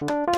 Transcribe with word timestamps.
Welcome 0.00 0.34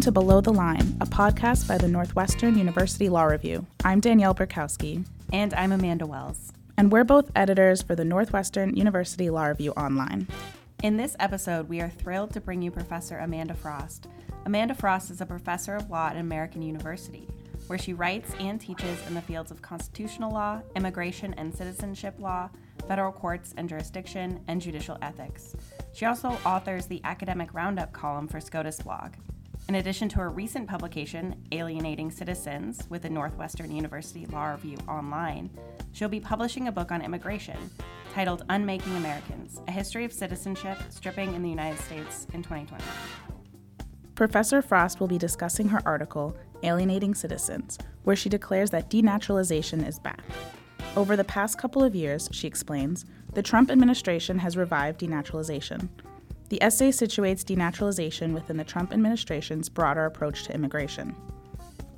to 0.00 0.10
Below 0.10 0.40
the 0.40 0.50
Line, 0.50 0.96
a 1.02 1.06
podcast 1.06 1.68
by 1.68 1.76
the 1.76 1.86
Northwestern 1.86 2.56
University 2.56 3.10
Law 3.10 3.24
Review. 3.24 3.66
I'm 3.84 4.00
Danielle 4.00 4.34
Burkowski. 4.34 5.04
And 5.34 5.52
I'm 5.52 5.70
Amanda 5.70 6.06
Wells. 6.06 6.54
And 6.78 6.90
we're 6.90 7.04
both 7.04 7.30
editors 7.36 7.82
for 7.82 7.94
the 7.94 8.06
Northwestern 8.06 8.74
University 8.74 9.28
Law 9.28 9.44
Review 9.44 9.72
Online. 9.72 10.26
In 10.82 10.96
this 10.96 11.16
episode, 11.20 11.68
we 11.68 11.82
are 11.82 11.90
thrilled 11.90 12.32
to 12.32 12.40
bring 12.40 12.62
you 12.62 12.70
Professor 12.70 13.18
Amanda 13.18 13.52
Frost. 13.52 14.06
Amanda 14.46 14.74
Frost 14.74 15.10
is 15.10 15.20
a 15.20 15.26
professor 15.26 15.74
of 15.74 15.90
law 15.90 16.08
at 16.08 16.16
American 16.16 16.62
University, 16.62 17.28
where 17.70 17.78
she 17.78 17.92
writes 17.92 18.32
and 18.40 18.60
teaches 18.60 18.98
in 19.06 19.14
the 19.14 19.22
fields 19.22 19.52
of 19.52 19.62
constitutional 19.62 20.32
law, 20.32 20.60
immigration 20.74 21.32
and 21.34 21.54
citizenship 21.54 22.16
law, 22.18 22.50
federal 22.88 23.12
courts 23.12 23.54
and 23.56 23.68
jurisdiction, 23.68 24.42
and 24.48 24.60
judicial 24.60 24.98
ethics. 25.02 25.54
She 25.92 26.04
also 26.04 26.36
authors 26.44 26.86
the 26.86 27.00
Academic 27.04 27.54
Roundup 27.54 27.92
column 27.92 28.26
for 28.26 28.40
SCOTUS 28.40 28.80
blog. 28.82 29.12
In 29.68 29.76
addition 29.76 30.08
to 30.08 30.16
her 30.16 30.30
recent 30.30 30.66
publication, 30.66 31.44
Alienating 31.52 32.10
Citizens, 32.10 32.88
with 32.88 33.02
the 33.02 33.10
Northwestern 33.10 33.70
University 33.70 34.26
Law 34.26 34.50
Review 34.50 34.76
Online, 34.88 35.48
she'll 35.92 36.08
be 36.08 36.18
publishing 36.18 36.66
a 36.66 36.72
book 36.72 36.90
on 36.90 37.02
immigration 37.02 37.70
titled 38.12 38.42
Unmaking 38.48 38.96
Americans 38.96 39.60
A 39.68 39.70
History 39.70 40.04
of 40.04 40.12
Citizenship 40.12 40.76
Stripping 40.88 41.36
in 41.36 41.42
the 41.44 41.48
United 41.48 41.78
States 41.82 42.26
in 42.34 42.42
2020. 42.42 42.82
Professor 44.16 44.60
Frost 44.60 44.98
will 44.98 45.06
be 45.06 45.16
discussing 45.16 45.68
her 45.68 45.80
article, 45.86 46.36
Alienating 46.62 47.14
Citizens, 47.14 47.78
where 48.04 48.16
she 48.16 48.28
declares 48.28 48.70
that 48.70 48.90
denaturalization 48.90 49.86
is 49.86 49.98
back. 49.98 50.22
Over 50.96 51.16
the 51.16 51.24
past 51.24 51.58
couple 51.58 51.84
of 51.84 51.94
years, 51.94 52.28
she 52.32 52.46
explains, 52.46 53.04
the 53.34 53.42
Trump 53.42 53.70
administration 53.70 54.38
has 54.38 54.56
revived 54.56 55.00
denaturalization. 55.00 55.88
The 56.48 56.62
essay 56.62 56.88
situates 56.88 57.44
denaturalization 57.44 58.34
within 58.34 58.56
the 58.56 58.64
Trump 58.64 58.92
administration's 58.92 59.68
broader 59.68 60.06
approach 60.06 60.44
to 60.44 60.54
immigration. 60.54 61.14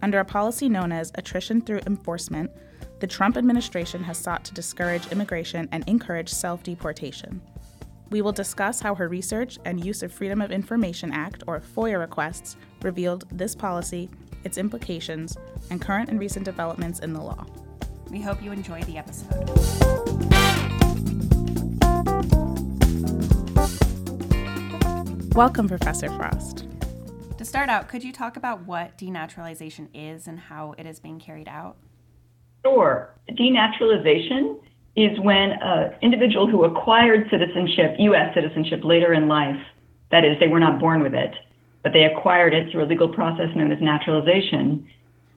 Under 0.02 0.18
a 0.18 0.24
policy 0.24 0.68
known 0.68 0.92
as 0.92 1.12
attrition 1.14 1.62
through 1.62 1.80
enforcement, 1.86 2.50
the 3.00 3.06
Trump 3.06 3.36
administration 3.36 4.02
has 4.04 4.18
sought 4.18 4.44
to 4.44 4.54
discourage 4.54 5.10
immigration 5.10 5.68
and 5.72 5.88
encourage 5.88 6.28
self 6.28 6.62
deportation. 6.62 7.40
We 8.10 8.20
will 8.20 8.32
discuss 8.32 8.80
how 8.80 8.94
her 8.94 9.08
research 9.08 9.58
and 9.64 9.82
use 9.82 10.02
of 10.02 10.12
Freedom 10.12 10.42
of 10.42 10.52
Information 10.52 11.12
Act, 11.12 11.44
or 11.46 11.60
FOIA 11.60 11.98
requests, 11.98 12.56
revealed 12.82 13.24
this 13.32 13.54
policy, 13.54 14.10
its 14.44 14.58
implications, 14.58 15.36
and 15.70 15.80
current 15.80 16.08
and 16.08 16.18
recent 16.18 16.44
developments 16.44 17.00
in 17.00 17.12
the 17.12 17.20
law. 17.20 17.46
We 18.10 18.20
hope 18.20 18.42
you 18.42 18.52
enjoy 18.52 18.82
the 18.82 18.98
episode. 18.98 19.32
Welcome, 25.34 25.66
Professor 25.66 26.08
Frost. 26.10 26.66
To 27.38 27.44
start 27.44 27.70
out, 27.70 27.88
could 27.88 28.04
you 28.04 28.12
talk 28.12 28.36
about 28.36 28.66
what 28.66 28.98
denaturalization 28.98 29.88
is 29.94 30.28
and 30.28 30.38
how 30.38 30.74
it 30.76 30.86
is 30.86 31.00
being 31.00 31.18
carried 31.18 31.48
out? 31.48 31.76
Sure. 32.64 33.14
Denaturalization 33.30 34.60
is 34.94 35.18
when 35.20 35.52
an 35.52 35.94
individual 36.02 36.46
who 36.46 36.64
acquired 36.64 37.28
citizenship, 37.30 37.94
U.S. 37.98 38.34
citizenship, 38.34 38.84
later 38.84 39.14
in 39.14 39.26
life, 39.26 39.56
that 40.10 40.24
is, 40.24 40.38
they 40.38 40.48
were 40.48 40.60
not 40.60 40.78
born 40.78 41.02
with 41.02 41.14
it, 41.14 41.34
but 41.82 41.92
they 41.92 42.04
acquired 42.04 42.54
it 42.54 42.70
through 42.70 42.84
a 42.84 42.86
legal 42.86 43.08
process 43.08 43.48
known 43.56 43.72
as 43.72 43.80
naturalization, 43.80 44.86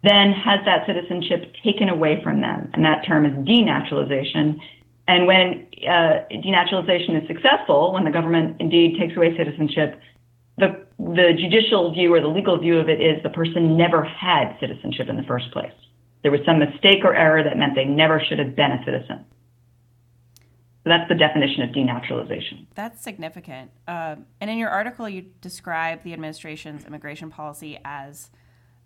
then 0.04 0.32
has 0.32 0.60
that 0.66 0.86
citizenship 0.86 1.54
taken 1.64 1.90
away 1.90 2.22
from 2.24 2.42
them. 2.42 2.70
And 2.74 2.86
that 2.86 3.06
term 3.06 3.26
is 3.26 3.34
denaturalization. 3.48 4.60
And 5.08 5.26
when 5.26 5.68
uh, 5.88 6.26
denaturalization 6.32 7.22
is 7.22 7.28
successful, 7.28 7.94
when 7.94 8.06
the 8.06 8.12
government 8.12 8.58
indeed 8.60 8.98
takes 9.00 9.18
away 9.18 9.36
citizenship, 9.36 10.00
the, 10.58 10.86
the 11.00 11.34
judicial 11.38 11.92
view 11.92 12.14
or 12.14 12.22
the 12.22 12.28
legal 12.28 12.58
view 12.58 12.78
of 12.78 12.88
it 12.88 13.02
is 13.02 13.22
the 13.24 13.30
person 13.30 13.76
never 13.76 14.04
had 14.04 14.56
citizenship 14.60 15.10
in 15.10 15.18
the 15.18 15.24
first 15.24 15.52
place. 15.52 15.74
There 16.22 16.32
was 16.32 16.42
some 16.46 16.60
mistake 16.60 17.04
or 17.04 17.16
error 17.16 17.44
that 17.44 17.58
meant 17.58 17.76
they 17.76 17.86
never 17.86 18.20
should 18.20 18.40
have 18.40 18.56
been 18.56 18.72
a 18.72 18.84
citizen. 18.86 19.26
So 20.86 20.90
that's 20.90 21.10
the 21.10 21.16
definition 21.16 21.64
of 21.64 21.72
denaturalization. 21.72 22.68
That's 22.76 23.02
significant. 23.02 23.72
Uh, 23.88 24.18
and 24.40 24.52
in 24.52 24.60
your 24.60 24.70
article, 24.70 25.10
you 25.10 25.26
describe 25.42 26.04
the 26.04 26.14
administration's 26.14 26.86
immigration 26.86 27.32
policy 27.32 27.80
as 27.84 28.30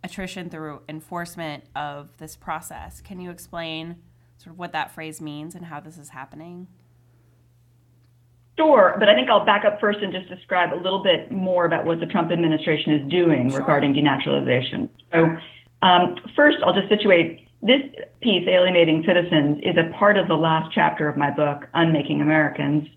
attrition 0.01 0.49
through 0.49 0.81
enforcement 0.87 1.65
of 1.75 2.15
this 2.17 2.37
process. 2.37 3.01
Can 3.01 3.19
you 3.19 3.31
explain 3.31 3.97
sort 4.37 4.53
of 4.53 4.57
what 4.57 4.71
that 4.71 4.91
phrase 4.91 5.19
means 5.19 5.55
and 5.55 5.65
how 5.65 5.81
this 5.81 5.97
is 5.97 6.09
happening? 6.09 6.67
Sure, 8.57 8.95
but 8.97 9.09
I 9.09 9.13
think 9.13 9.29
I'll 9.29 9.45
back 9.45 9.65
up 9.65 9.81
first 9.81 9.99
and 9.99 10.13
just 10.13 10.29
describe 10.29 10.73
a 10.73 10.79
little 10.81 11.03
bit 11.03 11.33
more 11.33 11.65
about 11.65 11.85
what 11.85 11.99
the 11.99 12.05
Trump 12.05 12.31
administration 12.31 12.93
is 12.93 13.11
doing 13.11 13.49
sure. 13.49 13.59
regarding 13.59 13.93
denaturalization. 13.93 14.87
So, 15.11 15.35
um, 15.81 16.15
first, 16.33 16.59
I'll 16.65 16.73
just 16.73 16.87
situate 16.87 17.48
this 17.61 17.81
piece, 18.21 18.47
Alienating 18.47 19.03
Citizens, 19.05 19.59
is 19.63 19.75
a 19.77 19.91
part 19.97 20.17
of 20.17 20.27
the 20.27 20.35
last 20.35 20.73
chapter 20.73 21.09
of 21.09 21.17
my 21.17 21.29
book, 21.29 21.67
Unmaking 21.73 22.21
Americans, 22.21 22.87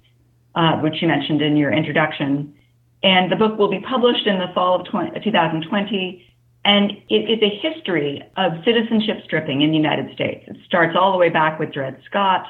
uh, 0.55 0.79
which 0.79 1.03
you 1.03 1.09
mentioned 1.09 1.43
in 1.43 1.57
your 1.57 1.73
introduction. 1.73 2.55
And 3.03 3.33
the 3.33 3.37
book 3.37 3.59
will 3.59 3.71
be 3.71 3.81
published 3.81 4.27
in 4.27 4.39
the 4.39 4.47
fall 4.55 4.81
of 4.81 4.87
20, 4.87 5.19
2020 5.21 6.29
and 6.65 6.93
it 7.09 7.29
is 7.29 7.43
a 7.43 7.69
history 7.69 8.23
of 8.37 8.53
citizenship 8.65 9.19
stripping 9.25 9.63
in 9.63 9.71
the 9.71 9.77
United 9.77 10.15
States. 10.15 10.45
It 10.47 10.57
starts 10.65 10.97
all 10.97 11.13
the 11.13 11.19
way 11.19 11.29
back 11.29 11.59
with 11.59 11.73
Dred 11.73 12.01
Scott, 12.07 12.47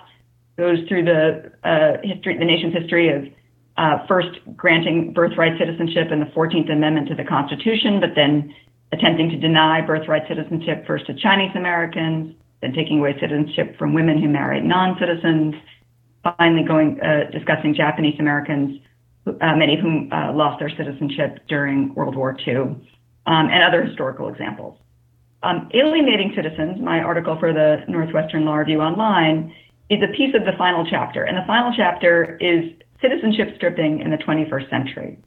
goes 0.59 0.79
through 0.87 1.05
the 1.05 1.51
uh, 1.65 1.97
history, 2.03 2.37
the 2.37 2.45
nation's 2.45 2.75
history 2.75 3.09
of 3.09 3.25
uh, 3.79 4.07
first 4.07 4.39
granting 4.55 5.15
birthright 5.15 5.59
citizenship 5.59 6.09
in 6.13 6.21
the 6.21 6.27
14th 6.27 6.71
Amendment 6.71 7.09
to 7.09 7.15
the 7.15 7.25
Constitution, 7.25 8.01
but 8.01 8.11
then 8.15 8.55
attempting 8.93 9.31
to 9.31 9.37
deny 9.37 9.81
birthright 9.81 10.29
citizenship 10.29 10.87
first 10.87 11.07
to 11.07 11.15
Chinese 11.15 11.55
Americans, 11.57 12.35
then 12.61 12.73
taking 12.73 12.99
away 12.99 13.15
citizenship 13.21 13.77
from 13.79 13.95
women 13.95 14.21
who 14.21 14.29
married 14.29 14.65
non-citizens, 14.65 15.55
finally 16.23 16.63
going 16.63 17.01
uh, 17.01 17.31
discussing 17.31 17.75
Japanese 17.75 18.19
Americans, 18.21 18.81
uh, 19.27 19.57
many 19.57 19.75
of 19.75 19.81
whom 19.81 20.11
uh, 20.13 20.33
lost 20.33 20.59
their 20.61 20.71
citizenship 20.71 21.39
during 21.49 21.95
World 21.95 22.17
War 22.17 22.37
II 22.47 22.55
um, 22.55 22.77
and 23.27 23.63
other 23.65 23.83
historical 23.85 24.29
examples. 24.29 24.79
Um, 25.43 25.69
Alienating 25.75 26.33
Citizens, 26.37 26.81
my 26.81 27.01
article 27.01 27.37
for 27.39 27.53
the 27.53 27.83
Northwestern 27.89 28.45
Law 28.45 28.57
Review 28.57 28.81
Online, 28.81 29.53
is 29.91 30.01
a 30.03 30.17
piece 30.17 30.35
of 30.35 30.45
the 30.45 30.53
final 30.57 30.87
chapter. 30.89 31.25
And 31.25 31.37
the 31.37 31.47
final 31.47 31.73
chapter 31.77 32.37
is 32.41 32.73
citizenship 33.01 33.57
stripping 33.57 34.01
in 34.01 34.11
the 34.11 34.19
21st 34.19 34.71
century. 34.71 35.19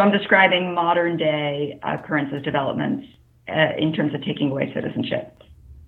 So 0.00 0.04
I'm 0.04 0.12
describing 0.12 0.72
modern 0.72 1.18
day 1.18 1.78
occurrences, 1.82 2.42
developments 2.42 3.06
uh, 3.46 3.76
in 3.76 3.92
terms 3.92 4.14
of 4.14 4.24
taking 4.24 4.50
away 4.50 4.72
citizenship. 4.72 5.42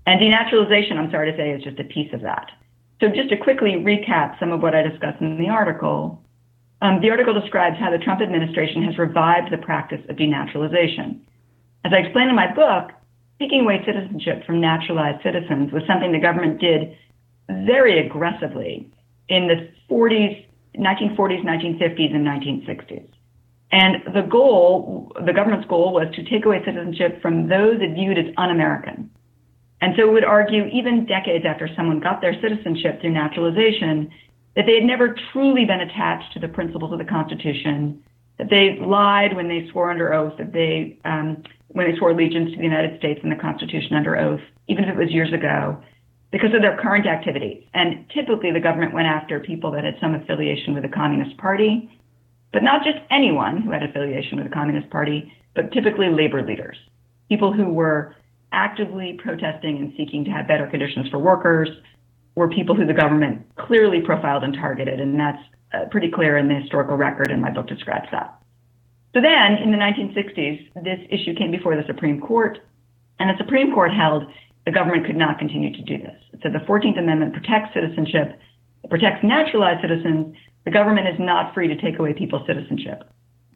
And 0.04 0.20
denaturalization, 0.20 0.98
I'm 0.98 1.10
sorry 1.10 1.32
to 1.32 1.38
say, 1.38 1.52
is 1.52 1.62
just 1.62 1.80
a 1.80 1.84
piece 1.84 2.12
of 2.12 2.20
that. 2.20 2.50
So 3.00 3.08
just 3.08 3.30
to 3.30 3.38
quickly 3.38 3.70
recap 3.70 4.38
some 4.38 4.52
of 4.52 4.60
what 4.60 4.74
I 4.74 4.82
discussed 4.82 5.22
in 5.22 5.38
the 5.38 5.48
article, 5.48 6.22
um, 6.82 7.00
the 7.00 7.08
article 7.08 7.32
describes 7.32 7.78
how 7.80 7.90
the 7.90 7.96
Trump 7.96 8.20
administration 8.20 8.82
has 8.82 8.98
revived 8.98 9.50
the 9.50 9.56
practice 9.56 10.02
of 10.10 10.16
denaturalization. 10.16 11.20
As 11.86 11.94
I 11.94 12.00
explain 12.04 12.28
in 12.28 12.34
my 12.34 12.52
book, 12.52 12.90
taking 13.40 13.62
away 13.62 13.82
citizenship 13.86 14.44
from 14.44 14.60
naturalized 14.60 15.22
citizens 15.22 15.72
was 15.72 15.84
something 15.86 16.12
the 16.12 16.20
government 16.20 16.60
did 16.60 16.98
very 17.48 18.06
aggressively 18.06 18.92
in 19.30 19.48
the 19.48 19.70
40s, 19.88 20.44
1940s, 20.76 21.42
1950s, 21.46 22.14
and 22.14 22.26
1960s. 22.26 23.08
And 23.72 24.02
the 24.14 24.22
goal, 24.22 25.12
the 25.24 25.32
government's 25.32 25.66
goal 25.66 25.94
was 25.94 26.14
to 26.14 26.22
take 26.24 26.44
away 26.44 26.62
citizenship 26.64 27.22
from 27.22 27.48
those 27.48 27.80
it 27.80 27.94
viewed 27.94 28.18
as 28.18 28.26
un 28.36 28.50
American. 28.50 29.10
And 29.80 29.94
so 29.96 30.08
it 30.08 30.12
would 30.12 30.24
argue, 30.24 30.66
even 30.66 31.06
decades 31.06 31.44
after 31.46 31.68
someone 31.74 31.98
got 31.98 32.20
their 32.20 32.38
citizenship 32.40 33.00
through 33.00 33.12
naturalization, 33.12 34.12
that 34.54 34.66
they 34.66 34.74
had 34.74 34.84
never 34.84 35.16
truly 35.32 35.64
been 35.64 35.80
attached 35.80 36.34
to 36.34 36.38
the 36.38 36.48
principles 36.48 36.92
of 36.92 36.98
the 36.98 37.04
Constitution, 37.04 38.02
that 38.38 38.50
they 38.50 38.78
lied 38.78 39.34
when 39.34 39.48
they 39.48 39.68
swore 39.72 39.90
under 39.90 40.12
oath, 40.12 40.34
that 40.38 40.52
they 40.52 40.98
um, 41.04 41.42
when 41.68 41.90
they 41.90 41.96
swore 41.96 42.10
allegiance 42.10 42.50
to 42.50 42.58
the 42.58 42.64
United 42.64 42.98
States 42.98 43.20
and 43.22 43.32
the 43.32 43.36
Constitution 43.36 43.96
under 43.96 44.18
oath, 44.18 44.40
even 44.68 44.84
if 44.84 44.90
it 44.90 44.96
was 44.96 45.10
years 45.10 45.32
ago, 45.32 45.82
because 46.30 46.52
of 46.54 46.60
their 46.60 46.76
current 46.76 47.06
activities. 47.06 47.64
And 47.72 48.04
typically, 48.10 48.52
the 48.52 48.60
government 48.60 48.92
went 48.92 49.06
after 49.06 49.40
people 49.40 49.70
that 49.70 49.84
had 49.84 49.96
some 49.98 50.14
affiliation 50.14 50.74
with 50.74 50.82
the 50.82 50.90
Communist 50.90 51.38
Party, 51.38 51.90
but 52.52 52.62
not 52.62 52.84
just 52.84 52.98
anyone 53.10 53.62
who 53.62 53.70
had 53.70 53.82
affiliation 53.82 54.36
with 54.36 54.46
the 54.46 54.54
Communist 54.54 54.90
Party, 54.90 55.32
but 55.54 55.72
typically 55.72 56.08
labor 56.10 56.46
leaders, 56.46 56.76
people 57.28 57.52
who 57.52 57.68
were 57.68 58.14
actively 58.52 59.18
protesting 59.22 59.78
and 59.78 59.92
seeking 59.96 60.24
to 60.24 60.30
have 60.30 60.46
better 60.46 60.66
conditions 60.66 61.08
for 61.08 61.18
workers, 61.18 61.68
were 62.34 62.48
people 62.48 62.74
who 62.74 62.86
the 62.86 62.94
government 62.94 63.42
clearly 63.56 64.00
profiled 64.00 64.44
and 64.44 64.54
targeted. 64.54 65.00
And 65.00 65.18
that's 65.18 65.42
uh, 65.72 65.84
pretty 65.90 66.10
clear 66.10 66.36
in 66.38 66.48
the 66.48 66.54
historical 66.54 66.96
record, 66.96 67.30
and 67.30 67.40
my 67.40 67.50
book 67.50 67.66
describes 67.66 68.08
that. 68.12 68.38
So 69.14 69.20
then 69.20 69.56
in 69.62 69.70
the 69.70 69.76
1960s, 69.76 70.84
this 70.84 71.00
issue 71.10 71.34
came 71.34 71.50
before 71.50 71.76
the 71.76 71.84
Supreme 71.86 72.20
Court, 72.20 72.58
and 73.18 73.28
the 73.28 73.36
Supreme 73.36 73.72
Court 73.72 73.92
held 73.92 74.24
the 74.64 74.72
government 74.72 75.06
could 75.06 75.16
not 75.16 75.38
continue 75.38 75.72
to 75.72 75.82
do 75.82 75.98
this. 75.98 76.16
It 76.32 76.40
said 76.42 76.52
the 76.52 76.60
14th 76.60 76.98
Amendment 76.98 77.32
protects 77.32 77.74
citizenship, 77.74 78.38
it 78.84 78.90
protects 78.90 79.22
naturalized 79.22 79.82
citizens, 79.82 80.34
the 80.64 80.70
government 80.70 81.08
is 81.08 81.18
not 81.18 81.54
free 81.54 81.68
to 81.68 81.80
take 81.80 81.98
away 81.98 82.12
people's 82.12 82.46
citizenship. 82.46 83.04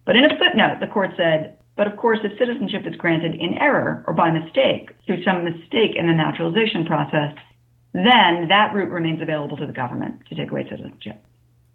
But 0.04 0.16
in 0.16 0.24
a 0.24 0.38
footnote, 0.38 0.78
the 0.80 0.86
court 0.86 1.10
said, 1.16 1.58
but 1.76 1.86
of 1.86 1.96
course, 1.96 2.20
if 2.24 2.38
citizenship 2.38 2.82
is 2.86 2.96
granted 2.96 3.34
in 3.34 3.54
error 3.54 4.02
or 4.06 4.14
by 4.14 4.30
mistake 4.30 4.90
through 5.04 5.22
some 5.22 5.44
mistake 5.44 5.94
in 5.94 6.06
the 6.06 6.14
naturalization 6.14 6.86
process, 6.86 7.34
then 7.92 8.48
that 8.48 8.72
route 8.74 8.90
remains 8.90 9.20
available 9.20 9.56
to 9.58 9.66
the 9.66 9.72
government 9.72 10.22
to 10.28 10.34
take 10.34 10.50
away 10.50 10.66
citizenship. 10.68 11.22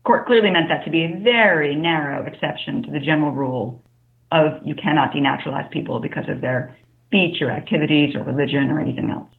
Court 0.03 0.25
clearly 0.25 0.49
meant 0.49 0.69
that 0.69 0.83
to 0.85 0.91
be 0.91 1.03
a 1.03 1.19
very 1.23 1.75
narrow 1.75 2.25
exception 2.25 2.81
to 2.83 2.91
the 2.91 2.99
general 2.99 3.31
rule 3.31 3.83
of 4.31 4.65
you 4.65 4.73
cannot 4.73 5.11
denaturalize 5.11 5.69
people 5.69 5.99
because 5.99 6.27
of 6.29 6.41
their 6.41 6.75
speech 7.07 7.41
or 7.41 7.51
activities 7.51 8.15
or 8.15 8.23
religion 8.23 8.71
or 8.71 8.79
anything 8.79 9.11
else. 9.11 9.29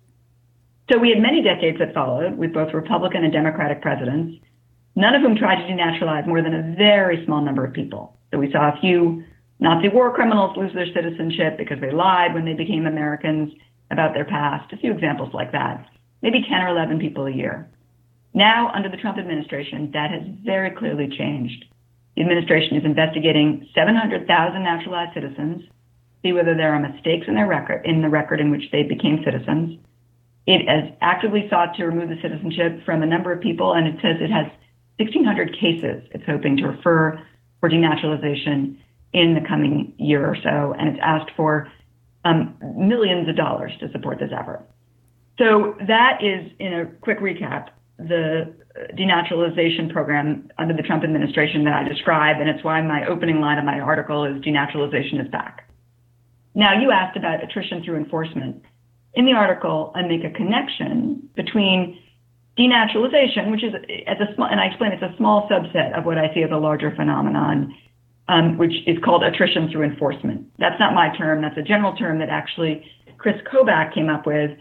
So 0.90 0.98
we 0.98 1.10
had 1.10 1.20
many 1.20 1.42
decades 1.42 1.78
that 1.78 1.94
followed 1.94 2.36
with 2.36 2.52
both 2.52 2.74
Republican 2.74 3.24
and 3.24 3.32
Democratic 3.32 3.80
presidents, 3.80 4.44
none 4.94 5.14
of 5.14 5.22
whom 5.22 5.36
tried 5.36 5.56
to 5.56 5.72
denaturalize 5.72 6.26
more 6.26 6.42
than 6.42 6.54
a 6.54 6.74
very 6.76 7.24
small 7.24 7.40
number 7.40 7.64
of 7.64 7.72
people. 7.72 8.16
So 8.30 8.38
we 8.38 8.50
saw 8.50 8.76
a 8.76 8.80
few 8.80 9.24
Nazi 9.60 9.88
war 9.88 10.12
criminals 10.12 10.56
lose 10.56 10.74
their 10.74 10.92
citizenship 10.92 11.56
because 11.56 11.80
they 11.80 11.92
lied 11.92 12.34
when 12.34 12.44
they 12.44 12.54
became 12.54 12.86
Americans 12.86 13.52
about 13.90 14.14
their 14.14 14.24
past, 14.24 14.72
a 14.72 14.76
few 14.76 14.90
examples 14.90 15.32
like 15.32 15.52
that, 15.52 15.86
maybe 16.22 16.44
10 16.48 16.62
or 16.62 16.68
11 16.68 16.98
people 16.98 17.26
a 17.26 17.30
year. 17.30 17.68
Now, 18.34 18.72
under 18.74 18.88
the 18.88 18.96
Trump 18.96 19.18
administration, 19.18 19.90
that 19.92 20.10
has 20.10 20.22
very 20.42 20.70
clearly 20.70 21.08
changed. 21.08 21.66
The 22.16 22.22
administration 22.22 22.76
is 22.76 22.84
investigating 22.84 23.68
700,000 23.74 24.62
naturalized 24.62 25.14
citizens, 25.14 25.62
see 26.22 26.32
whether 26.32 26.54
there 26.54 26.74
are 26.74 26.80
mistakes 26.80 27.26
in 27.28 27.34
their 27.34 27.46
record, 27.46 27.84
in 27.84 28.02
the 28.02 28.08
record 28.08 28.40
in 28.40 28.50
which 28.50 28.70
they 28.72 28.82
became 28.82 29.22
citizens. 29.24 29.78
It 30.46 30.66
has 30.68 30.92
actively 31.00 31.46
sought 31.48 31.76
to 31.76 31.84
remove 31.84 32.08
the 32.08 32.20
citizenship 32.20 32.84
from 32.84 33.02
a 33.02 33.06
number 33.06 33.32
of 33.32 33.40
people, 33.40 33.74
and 33.74 33.86
it 33.86 33.96
says 34.02 34.16
it 34.20 34.30
has 34.30 34.46
1,600 35.04 35.56
cases 35.58 36.08
it's 36.12 36.24
hoping 36.26 36.56
to 36.58 36.66
refer 36.66 37.20
for 37.60 37.70
denaturalization 37.70 38.76
in 39.12 39.34
the 39.34 39.46
coming 39.46 39.92
year 39.98 40.26
or 40.26 40.36
so, 40.36 40.74
and 40.78 40.88
it's 40.88 40.98
asked 41.02 41.30
for 41.36 41.70
um, 42.24 42.56
millions 42.76 43.28
of 43.28 43.36
dollars 43.36 43.72
to 43.80 43.90
support 43.92 44.18
this 44.18 44.30
effort. 44.36 44.66
So 45.38 45.76
that 45.86 46.22
is, 46.22 46.50
in 46.58 46.72
a 46.72 46.86
quick 47.00 47.20
recap, 47.20 47.68
the 47.98 48.54
denaturalization 48.94 49.92
program 49.92 50.50
under 50.58 50.74
the 50.74 50.82
Trump 50.82 51.04
administration 51.04 51.64
that 51.64 51.74
I 51.74 51.88
describe, 51.88 52.40
and 52.40 52.48
it's 52.48 52.64
why 52.64 52.80
my 52.82 53.06
opening 53.06 53.40
line 53.40 53.58
of 53.58 53.64
my 53.64 53.80
article 53.80 54.24
is 54.24 54.42
denaturalization 54.42 55.20
is 55.20 55.28
back. 55.30 55.68
Now, 56.54 56.78
you 56.80 56.90
asked 56.90 57.16
about 57.16 57.42
attrition 57.42 57.82
through 57.82 57.96
enforcement. 57.96 58.62
In 59.14 59.26
the 59.26 59.32
article, 59.32 59.92
I 59.94 60.02
make 60.02 60.24
a 60.24 60.30
connection 60.30 61.28
between 61.34 61.98
denaturalization, 62.58 63.50
which 63.50 63.64
is 63.64 63.74
as 64.06 64.18
a 64.20 64.34
small, 64.34 64.48
and 64.48 64.60
I 64.60 64.66
explain 64.66 64.92
it's 64.92 65.02
a 65.02 65.14
small 65.16 65.48
subset 65.48 65.96
of 65.96 66.04
what 66.04 66.18
I 66.18 66.32
see 66.34 66.42
as 66.42 66.50
a 66.50 66.56
larger 66.56 66.94
phenomenon, 66.94 67.74
um, 68.28 68.58
which 68.58 68.74
is 68.86 68.98
called 69.04 69.22
attrition 69.22 69.70
through 69.70 69.84
enforcement. 69.84 70.46
That's 70.58 70.78
not 70.78 70.94
my 70.94 71.16
term. 71.16 71.42
That's 71.42 71.56
a 71.56 71.62
general 71.62 71.94
term 71.96 72.18
that 72.18 72.28
actually 72.28 72.84
Chris 73.18 73.36
Kobach 73.50 73.94
came 73.94 74.10
up 74.10 74.26
with 74.26 74.58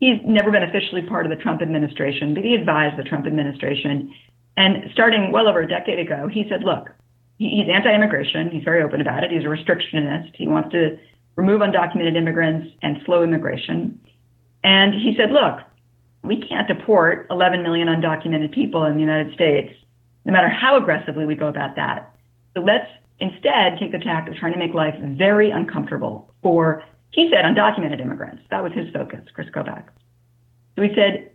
he's 0.00 0.18
never 0.24 0.50
been 0.50 0.62
officially 0.62 1.02
part 1.02 1.26
of 1.26 1.30
the 1.30 1.40
Trump 1.40 1.62
administration, 1.62 2.34
but 2.34 2.42
he 2.42 2.54
advised 2.54 2.98
the 2.98 3.04
Trump 3.04 3.26
administration. 3.26 4.12
And 4.56 4.90
starting 4.92 5.30
well 5.30 5.46
over 5.46 5.60
a 5.60 5.68
decade 5.68 5.98
ago, 5.98 6.26
he 6.26 6.46
said, 6.48 6.64
look, 6.64 6.90
he's 7.38 7.68
anti 7.72 7.94
immigration. 7.94 8.50
He's 8.50 8.64
very 8.64 8.82
open 8.82 9.00
about 9.00 9.22
it. 9.22 9.30
He's 9.30 9.44
a 9.44 9.46
restrictionist. 9.46 10.34
He 10.34 10.48
wants 10.48 10.72
to 10.72 10.98
remove 11.36 11.60
undocumented 11.60 12.16
immigrants 12.16 12.74
and 12.82 12.98
slow 13.04 13.22
immigration. 13.22 14.00
And 14.64 14.94
he 14.94 15.14
said, 15.16 15.30
look, 15.30 15.60
we 16.30 16.40
can't 16.40 16.68
deport 16.68 17.26
11 17.28 17.60
million 17.64 17.88
undocumented 17.88 18.52
people 18.52 18.84
in 18.84 18.94
the 18.94 19.00
United 19.00 19.34
States, 19.34 19.74
no 20.24 20.32
matter 20.32 20.48
how 20.48 20.76
aggressively 20.76 21.26
we 21.26 21.34
go 21.34 21.48
about 21.48 21.74
that. 21.74 22.14
So 22.54 22.60
let's 22.60 22.86
instead 23.18 23.80
take 23.80 23.90
the 23.90 23.98
tack 23.98 24.28
of 24.28 24.36
trying 24.36 24.52
to 24.52 24.58
make 24.60 24.72
life 24.72 24.94
very 25.00 25.50
uncomfortable 25.50 26.32
for 26.40 26.84
he 27.10 27.28
said 27.34 27.44
undocumented 27.44 28.00
immigrants. 28.00 28.44
That 28.52 28.62
was 28.62 28.72
his 28.72 28.88
focus, 28.92 29.24
Chris 29.34 29.48
Kobach. 29.48 29.82
So 30.76 30.82
he 30.82 30.94
said, 30.94 31.32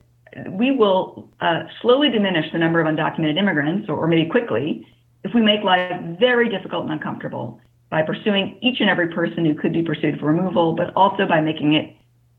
we 0.50 0.72
will 0.72 1.30
uh, 1.42 1.64
slowly 1.82 2.10
diminish 2.10 2.50
the 2.54 2.58
number 2.58 2.80
of 2.80 2.88
undocumented 2.88 3.38
immigrants, 3.38 3.90
or, 3.90 3.98
or 3.98 4.08
maybe 4.08 4.30
quickly, 4.30 4.88
if 5.26 5.34
we 5.34 5.42
make 5.42 5.62
life 5.62 5.92
very 6.22 6.48
difficult 6.48 6.84
and 6.84 6.94
uncomfortable 6.94 7.60
by 7.90 8.02
pursuing 8.02 8.58
each 8.62 8.80
and 8.80 8.90
every 8.90 9.10
person 9.10 9.44
who 9.44 9.56
could 9.56 9.74
be 9.74 9.84
pursued 9.84 10.22
for 10.22 10.28
removal, 10.28 10.74
but 10.74 10.94
also 10.96 11.28
by 11.28 11.42
making 11.42 11.74
it 11.74 11.94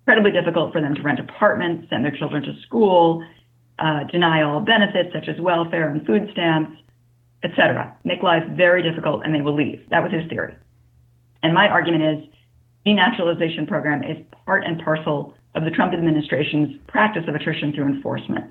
incredibly 0.06 0.31
difficult 0.31 0.73
for 0.73 0.81
them 0.81 0.94
to 0.94 1.03
rent 1.03 1.19
apartments, 1.19 1.88
send 1.91 2.05
their 2.05 2.17
children 2.17 2.41
to 2.41 2.55
school, 2.62 3.26
uh, 3.81 4.05
deny 4.05 4.43
all 4.43 4.61
benefits 4.61 5.12
such 5.12 5.29
as 5.29 5.41
welfare 5.41 5.88
and 5.91 6.06
food 6.06 6.29
stamps, 6.31 6.79
etc. 7.43 7.93
Make 8.05 8.23
life 8.23 8.44
very 8.50 8.85
difficult 8.85 9.23
and 9.25 9.35
they 9.35 9.41
will 9.41 9.55
leave. 9.55 9.82
That 9.91 10.05
was 10.05 10.12
his 10.12 10.29
theory. 10.31 10.55
And 11.43 11.53
my 11.53 11.69
argument 11.69 12.05
is 12.05 12.29
denaturalization 12.87 13.67
program 13.67 14.05
is 14.05 14.17
part 14.47 14.64
and 14.64 14.81
parcel 14.81 15.35
of 15.56 15.64
the 15.64 15.70
Trump 15.70 15.93
administration's 15.93 16.76
practice 16.87 17.25
of 17.26 17.35
attrition 17.35 17.73
through 17.73 17.88
enforcement. 17.88 18.44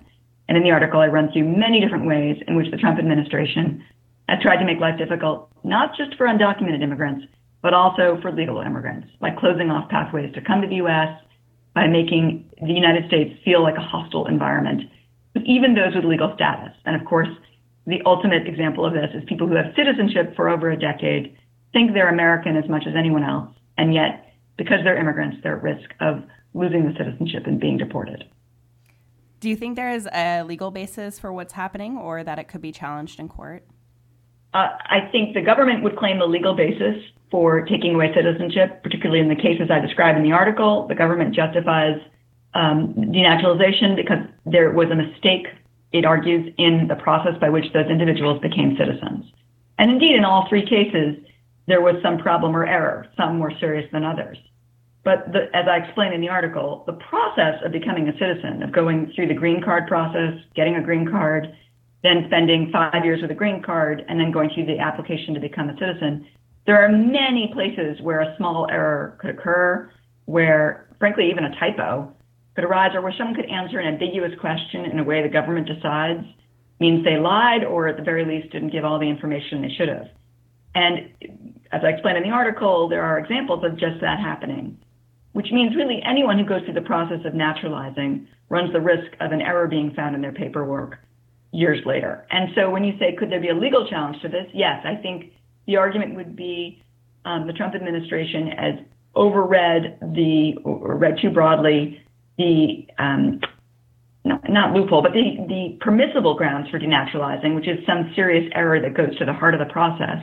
And 0.49 0.57
in 0.57 0.63
the 0.63 0.71
article, 0.71 0.99
I 0.99 1.07
run 1.07 1.31
through 1.31 1.45
many 1.45 1.79
different 1.79 2.05
ways 2.05 2.35
in 2.49 2.57
which 2.57 2.69
the 2.69 2.77
Trump 2.77 2.99
administration 2.99 3.81
has 4.27 4.41
tried 4.41 4.57
to 4.57 4.65
make 4.65 4.79
life 4.79 4.97
difficult, 4.97 5.49
not 5.63 5.95
just 5.95 6.15
for 6.15 6.27
undocumented 6.27 6.83
immigrants, 6.83 7.25
but 7.61 7.73
also 7.73 8.19
for 8.21 8.31
legal 8.31 8.59
immigrants, 8.59 9.07
by 9.21 9.31
closing 9.31 9.71
off 9.71 9.89
pathways 9.89 10.33
to 10.33 10.41
come 10.41 10.61
to 10.61 10.67
the 10.67 10.75
U.S., 10.75 11.21
by 11.75 11.87
making 11.87 12.49
the 12.61 12.73
United 12.73 13.05
States 13.07 13.37
feel 13.43 13.61
like 13.61 13.75
a 13.75 13.81
hostile 13.81 14.25
environment, 14.25 14.89
even 15.45 15.75
those 15.75 15.93
with 15.93 16.05
legal 16.05 16.33
status. 16.33 16.73
And 16.85 16.99
of 16.99 17.05
course, 17.05 17.27
the 17.85 18.01
ultimate 18.05 18.47
example 18.47 18.85
of 18.85 18.93
this 18.93 19.11
is 19.13 19.23
people 19.27 19.47
who 19.47 19.55
have 19.55 19.75
citizenship 19.75 20.35
for 20.35 20.49
over 20.49 20.71
a 20.71 20.79
decade 20.79 21.37
think 21.73 21.93
they're 21.93 22.09
American 22.09 22.55
as 22.55 22.67
much 22.69 22.85
as 22.87 22.95
anyone 22.97 23.23
else, 23.23 23.53
and 23.77 23.93
yet 23.93 24.33
because 24.57 24.79
they're 24.83 24.97
immigrants, 24.97 25.37
they're 25.43 25.57
at 25.57 25.63
risk 25.63 25.93
of 25.99 26.23
losing 26.53 26.87
the 26.87 26.97
citizenship 26.97 27.45
and 27.45 27.59
being 27.59 27.77
deported. 27.77 28.23
Do 29.41 29.49
you 29.49 29.57
think 29.57 29.75
there 29.75 29.91
is 29.91 30.07
a 30.13 30.43
legal 30.43 30.71
basis 30.71 31.19
for 31.19 31.33
what's 31.33 31.53
happening 31.53 31.97
or 31.97 32.23
that 32.23 32.39
it 32.39 32.45
could 32.45 32.61
be 32.61 32.71
challenged 32.71 33.19
in 33.19 33.27
court? 33.27 33.67
Uh, 34.55 34.69
I 34.85 35.09
think 35.11 35.33
the 35.33 35.41
government 35.41 35.83
would 35.83 35.97
claim 35.97 36.19
the 36.19 36.25
legal 36.25 36.55
basis 36.55 36.95
for 37.29 37.65
taking 37.65 37.93
away 37.93 38.13
citizenship, 38.15 38.81
particularly 38.83 39.19
in 39.19 39.27
the 39.27 39.35
cases 39.35 39.69
I 39.69 39.79
describe 39.81 40.15
in 40.15 40.23
the 40.23 40.31
article. 40.31 40.87
The 40.87 40.95
government 40.95 41.35
justifies 41.35 41.99
um, 42.53 42.93
denaturalization 42.93 43.97
because 43.97 44.19
there 44.45 44.71
was 44.71 44.89
a 44.91 44.95
mistake, 44.95 45.47
it 45.91 46.05
argues, 46.05 46.53
in 46.57 46.87
the 46.87 46.95
process 46.95 47.33
by 47.41 47.49
which 47.49 47.65
those 47.73 47.87
individuals 47.87 48.39
became 48.41 48.77
citizens. 48.77 49.25
And 49.77 49.91
indeed, 49.91 50.15
in 50.15 50.23
all 50.23 50.47
three 50.47 50.65
cases, 50.65 51.17
there 51.67 51.81
was 51.81 51.95
some 52.01 52.17
problem 52.17 52.55
or 52.55 52.65
error, 52.65 53.07
some 53.17 53.37
more 53.37 53.51
serious 53.59 53.91
than 53.91 54.05
others. 54.05 54.37
But 55.03 55.33
the, 55.33 55.53
as 55.53 55.67
I 55.67 55.83
explained 55.83 56.13
in 56.13 56.21
the 56.21 56.29
article, 56.29 56.85
the 56.85 56.93
process 56.93 57.55
of 57.65 57.73
becoming 57.73 58.07
a 58.07 58.13
citizen, 58.17 58.63
of 58.63 58.71
going 58.71 59.11
through 59.13 59.27
the 59.27 59.33
green 59.33 59.61
card 59.61 59.85
process, 59.87 60.39
getting 60.55 60.77
a 60.77 60.81
green 60.81 61.11
card, 61.11 61.53
then 62.05 62.23
spending 62.27 62.69
five 62.71 63.03
years 63.03 63.21
with 63.21 63.31
a 63.31 63.35
green 63.35 63.61
card, 63.63 64.05
and 64.07 64.19
then 64.19 64.31
going 64.31 64.49
through 64.53 64.65
the 64.65 64.79
application 64.79 65.33
to 65.33 65.39
become 65.39 65.69
a 65.69 65.77
citizen, 65.77 66.27
there 66.65 66.83
are 66.83 66.89
many 66.89 67.49
places 67.53 68.01
where 68.01 68.21
a 68.21 68.35
small 68.37 68.67
error 68.69 69.17
could 69.19 69.31
occur, 69.31 69.89
where, 70.25 70.87
frankly, 70.99 71.29
even 71.29 71.45
a 71.45 71.55
typo 71.59 72.11
could 72.55 72.63
arise, 72.63 72.91
or 72.93 73.01
where 73.01 73.13
someone 73.17 73.35
could 73.35 73.49
answer 73.49 73.79
an 73.79 73.87
ambiguous 73.87 74.31
question 74.39 74.85
in 74.85 74.99
a 74.99 75.03
way 75.03 75.21
the 75.21 75.29
government 75.29 75.67
decides 75.67 76.25
means 76.79 77.03
they 77.03 77.17
lied, 77.17 77.63
or 77.63 77.87
at 77.87 77.97
the 77.97 78.03
very 78.03 78.25
least 78.25 78.51
didn't 78.51 78.71
give 78.71 78.83
all 78.83 78.99
the 78.99 79.09
information 79.09 79.61
they 79.61 79.73
should 79.77 79.89
have. 79.89 80.07
And 80.73 81.09
as 81.71 81.81
I 81.83 81.87
explained 81.87 82.17
in 82.17 82.23
the 82.23 82.35
article, 82.35 82.89
there 82.89 83.03
are 83.03 83.17
examples 83.17 83.63
of 83.63 83.79
just 83.79 84.01
that 84.01 84.19
happening, 84.19 84.77
which 85.31 85.51
means 85.51 85.75
really 85.75 86.01
anyone 86.05 86.37
who 86.37 86.45
goes 86.45 86.63
through 86.63 86.73
the 86.73 86.81
process 86.81 87.25
of 87.25 87.33
naturalizing 87.33 88.27
runs 88.49 88.73
the 88.73 88.81
risk 88.81 89.11
of 89.21 89.31
an 89.31 89.41
error 89.41 89.67
being 89.67 89.93
found 89.93 90.15
in 90.15 90.21
their 90.21 90.33
paperwork 90.33 90.99
years 91.55 91.79
later. 91.85 92.25
And 92.29 92.49
so 92.55 92.69
when 92.69 92.83
you 92.83 92.97
say, 92.99 93.15
could 93.17 93.31
there 93.31 93.39
be 93.39 93.49
a 93.49 93.55
legal 93.55 93.87
challenge 93.87 94.21
to 94.21 94.29
this? 94.29 94.45
Yes, 94.53 94.85
I 94.85 94.95
think 94.95 95.33
the 95.67 95.77
argument 95.77 96.15
would 96.15 96.35
be 96.35 96.83
um, 97.23 97.47
the 97.47 97.53
Trump 97.53 97.73
administration 97.73 98.47
has 98.47 98.75
overread 99.15 99.97
the, 100.13 100.55
or 100.63 100.95
read 100.95 101.17
too 101.21 101.29
broadly, 101.29 102.01
the, 102.37 102.85
um, 102.99 103.39
not, 104.25 104.73
loophole, 104.73 105.01
but 105.01 105.13
the, 105.13 105.37
the 105.47 105.77
permissible 105.79 106.35
grounds 106.35 106.69
for 106.69 106.79
denaturalizing, 106.79 107.55
which 107.55 107.67
is 107.67 107.79
some 107.85 108.11
serious 108.15 108.51
error 108.53 108.81
that 108.81 108.93
goes 108.93 109.17
to 109.17 109.25
the 109.25 109.33
heart 109.33 109.53
of 109.53 109.59
the 109.59 109.71
process 109.71 110.19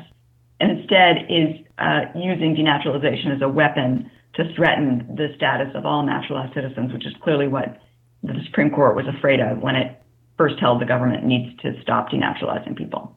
and 0.60 0.78
instead 0.78 1.26
is 1.28 1.56
uh, 1.78 2.02
using 2.14 2.54
denaturalization 2.54 3.34
as 3.34 3.42
a 3.42 3.48
weapon 3.48 4.10
to 4.34 4.54
threaten 4.54 5.06
the 5.16 5.32
status 5.36 5.68
of 5.74 5.86
all 5.86 6.04
naturalized 6.04 6.54
citizens, 6.54 6.92
which 6.92 7.06
is 7.06 7.12
clearly 7.22 7.48
what 7.48 7.80
the 8.22 8.34
Supreme 8.46 8.70
Court 8.70 8.94
was 8.94 9.06
afraid 9.06 9.40
of 9.40 9.58
when 9.58 9.76
it 9.76 10.01
first 10.42 10.58
held 10.58 10.80
the 10.80 10.84
government 10.84 11.24
needs 11.24 11.56
to 11.62 11.80
stop 11.82 12.10
denaturalizing 12.10 12.76
people. 12.76 13.16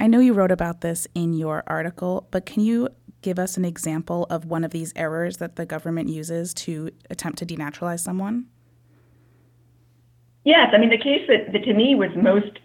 I 0.00 0.08
know 0.08 0.18
you 0.18 0.32
wrote 0.32 0.50
about 0.50 0.80
this 0.80 1.06
in 1.14 1.32
your 1.32 1.62
article, 1.68 2.26
but 2.32 2.44
can 2.44 2.60
you 2.60 2.88
give 3.22 3.38
us 3.38 3.56
an 3.56 3.64
example 3.64 4.26
of 4.30 4.44
one 4.44 4.64
of 4.64 4.72
these 4.72 4.92
errors 4.96 5.36
that 5.36 5.54
the 5.54 5.64
government 5.64 6.08
uses 6.08 6.52
to 6.52 6.90
attempt 7.08 7.38
to 7.38 7.46
denaturalize 7.46 8.00
someone? 8.00 8.46
Yes, 10.44 10.70
I 10.74 10.78
mean, 10.78 10.90
the 10.90 10.98
case 10.98 11.22
that, 11.28 11.52
that 11.52 11.62
to 11.64 11.72
me 11.72 11.94
was 11.94 12.10
most 12.16 12.58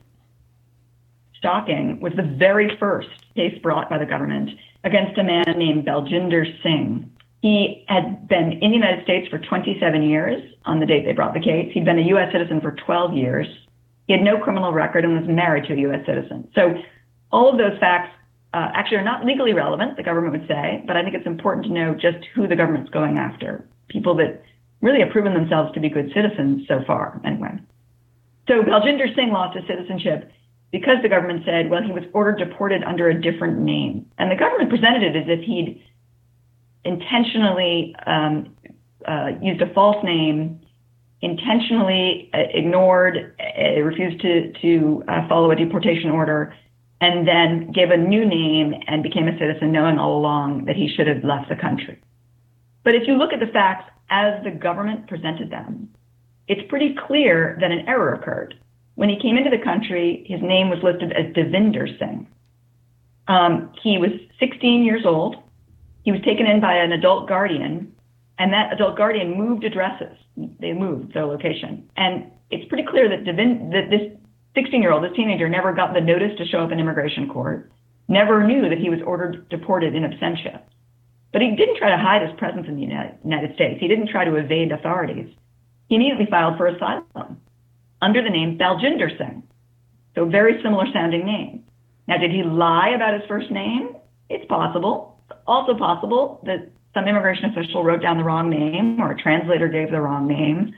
shocking 1.43 1.99
was 2.01 2.13
the 2.15 2.23
very 2.23 2.75
first 2.79 3.09
case 3.35 3.55
brought 3.61 3.87
by 3.87 3.99
the 3.99 4.05
government 4.05 4.49
against 4.83 5.15
a 5.19 5.23
man 5.23 5.45
named 5.57 5.85
Baljinder 5.85 6.43
Singh. 6.63 7.09
He 7.41 7.85
had 7.87 8.27
been 8.27 8.53
in 8.53 8.71
the 8.71 8.77
United 8.77 9.03
States 9.03 9.27
for 9.29 9.39
27 9.39 10.03
years 10.03 10.41
on 10.65 10.79
the 10.79 10.85
date 10.85 11.05
they 11.05 11.13
brought 11.13 11.33
the 11.33 11.39
case. 11.39 11.71
He'd 11.73 11.85
been 11.85 11.99
a 11.99 12.07
U.S. 12.09 12.31
citizen 12.31 12.59
for 12.59 12.71
12 12.71 13.13
years. 13.13 13.47
He 14.07 14.13
had 14.13 14.21
no 14.21 14.37
criminal 14.37 14.73
record 14.73 15.05
and 15.05 15.19
was 15.19 15.27
married 15.27 15.65
to 15.65 15.73
a 15.73 15.77
U.S. 15.77 16.05
citizen. 16.05 16.49
So 16.53 16.75
all 17.31 17.49
of 17.49 17.57
those 17.57 17.79
facts 17.79 18.11
uh, 18.53 18.69
actually 18.73 18.97
are 18.97 19.03
not 19.03 19.25
legally 19.25 19.53
relevant, 19.53 19.95
the 19.95 20.03
government 20.03 20.33
would 20.33 20.47
say, 20.47 20.83
but 20.87 20.97
I 20.97 21.03
think 21.03 21.15
it's 21.15 21.27
important 21.27 21.65
to 21.67 21.71
know 21.71 21.93
just 21.93 22.25
who 22.33 22.47
the 22.47 22.55
government's 22.55 22.89
going 22.89 23.17
after. 23.17 23.63
People 23.87 24.15
that 24.15 24.43
really 24.81 24.99
have 24.99 25.11
proven 25.11 25.33
themselves 25.33 25.73
to 25.73 25.79
be 25.79 25.89
good 25.89 26.11
citizens 26.13 26.67
so 26.67 26.83
far, 26.85 27.21
anyway. 27.23 27.57
So 28.47 28.63
Baljinder 28.63 29.13
Singh 29.15 29.31
lost 29.31 29.55
his 29.55 29.67
citizenship 29.67 30.31
because 30.71 30.97
the 31.03 31.09
government 31.09 31.43
said, 31.45 31.69
well, 31.69 31.83
he 31.83 31.91
was 31.91 32.03
ordered 32.13 32.39
deported 32.39 32.83
under 32.83 33.09
a 33.09 33.21
different 33.21 33.59
name. 33.59 34.09
And 34.17 34.31
the 34.31 34.35
government 34.35 34.69
presented 34.69 35.15
it 35.15 35.15
as 35.15 35.27
if 35.27 35.45
he'd 35.45 35.83
intentionally 36.85 37.95
um, 38.05 38.55
uh, 39.07 39.29
used 39.41 39.61
a 39.61 39.73
false 39.73 40.03
name, 40.03 40.59
intentionally 41.21 42.29
uh, 42.33 42.43
ignored, 42.53 43.35
uh, 43.39 43.81
refused 43.81 44.21
to, 44.21 44.51
to 44.61 45.03
uh, 45.07 45.27
follow 45.27 45.51
a 45.51 45.55
deportation 45.55 46.09
order, 46.09 46.53
and 47.01 47.27
then 47.27 47.71
gave 47.71 47.91
a 47.91 47.97
new 47.97 48.25
name 48.25 48.73
and 48.87 49.03
became 49.03 49.27
a 49.27 49.37
citizen, 49.37 49.71
knowing 49.71 49.97
all 49.97 50.17
along 50.17 50.65
that 50.65 50.75
he 50.75 50.93
should 50.95 51.07
have 51.07 51.23
left 51.23 51.49
the 51.49 51.55
country. 51.55 51.99
But 52.83 52.95
if 52.95 53.07
you 53.07 53.15
look 53.15 53.31
at 53.33 53.39
the 53.39 53.47
facts 53.47 53.89
as 54.09 54.43
the 54.43 54.51
government 54.51 55.07
presented 55.07 55.49
them, 55.49 55.89
it's 56.47 56.67
pretty 56.69 56.95
clear 57.07 57.57
that 57.61 57.71
an 57.71 57.87
error 57.87 58.13
occurred. 58.13 58.55
When 58.95 59.07
he 59.07 59.19
came 59.19 59.37
into 59.37 59.49
the 59.49 59.63
country, 59.63 60.25
his 60.27 60.41
name 60.41 60.69
was 60.69 60.79
listed 60.83 61.13
as 61.13 61.33
Devinder 61.33 61.97
Singh. 61.99 62.27
Um, 63.27 63.71
he 63.81 63.97
was 63.97 64.09
16 64.39 64.83
years 64.83 65.05
old. 65.05 65.37
He 66.03 66.11
was 66.11 66.21
taken 66.21 66.45
in 66.45 66.59
by 66.59 66.75
an 66.75 66.91
adult 66.91 67.27
guardian, 67.27 67.93
and 68.37 68.53
that 68.53 68.73
adult 68.73 68.97
guardian 68.97 69.37
moved 69.37 69.63
addresses. 69.63 70.17
They 70.59 70.73
moved 70.73 71.13
their 71.13 71.25
location. 71.25 71.89
And 71.97 72.31
it's 72.49 72.67
pretty 72.69 72.85
clear 72.89 73.09
that, 73.09 73.25
Devin, 73.25 73.69
that 73.71 73.89
this 73.89 74.11
16 74.55 74.81
year 74.81 74.91
old, 74.91 75.03
this 75.03 75.15
teenager, 75.15 75.49
never 75.49 75.73
got 75.73 75.93
the 75.93 76.01
notice 76.01 76.37
to 76.37 76.47
show 76.47 76.59
up 76.59 76.71
in 76.71 76.79
immigration 76.79 77.29
court, 77.29 77.71
never 78.07 78.45
knew 78.45 78.69
that 78.69 78.77
he 78.77 78.89
was 78.89 78.99
ordered 79.05 79.47
deported 79.49 79.93
in 79.93 80.03
absentia. 80.03 80.61
But 81.31 81.41
he 81.41 81.55
didn't 81.55 81.77
try 81.77 81.91
to 81.91 81.97
hide 81.97 82.27
his 82.27 82.37
presence 82.39 82.65
in 82.67 82.75
the 82.75 82.81
United 82.81 83.53
States. 83.53 83.79
He 83.79 83.87
didn't 83.87 84.09
try 84.09 84.25
to 84.25 84.35
evade 84.35 84.71
authorities. 84.71 85.29
He 85.87 85.95
immediately 85.95 86.27
filed 86.29 86.57
for 86.57 86.67
asylum 86.67 87.39
under 88.01 88.23
the 88.23 88.29
name 88.29 88.57
Baljinder 88.57 89.15
Singh. 89.17 89.43
So 90.15 90.25
very 90.25 90.61
similar 90.63 90.85
sounding 90.91 91.25
name. 91.25 91.63
Now, 92.07 92.17
did 92.17 92.31
he 92.31 92.41
lie 92.41 92.89
about 92.89 93.13
his 93.13 93.27
first 93.27 93.51
name? 93.51 93.95
It's 94.29 94.45
possible. 94.45 95.08
Also 95.49 95.73
possible 95.73 96.39
that 96.45 96.69
some 96.93 97.07
immigration 97.07 97.45
official 97.45 97.83
wrote 97.83 98.03
down 98.03 98.19
the 98.19 98.23
wrong 98.23 98.51
name 98.51 99.01
or 99.01 99.11
a 99.11 99.17
translator 99.17 99.67
gave 99.67 99.89
the 99.89 99.99
wrong 99.99 100.27
name. 100.27 100.75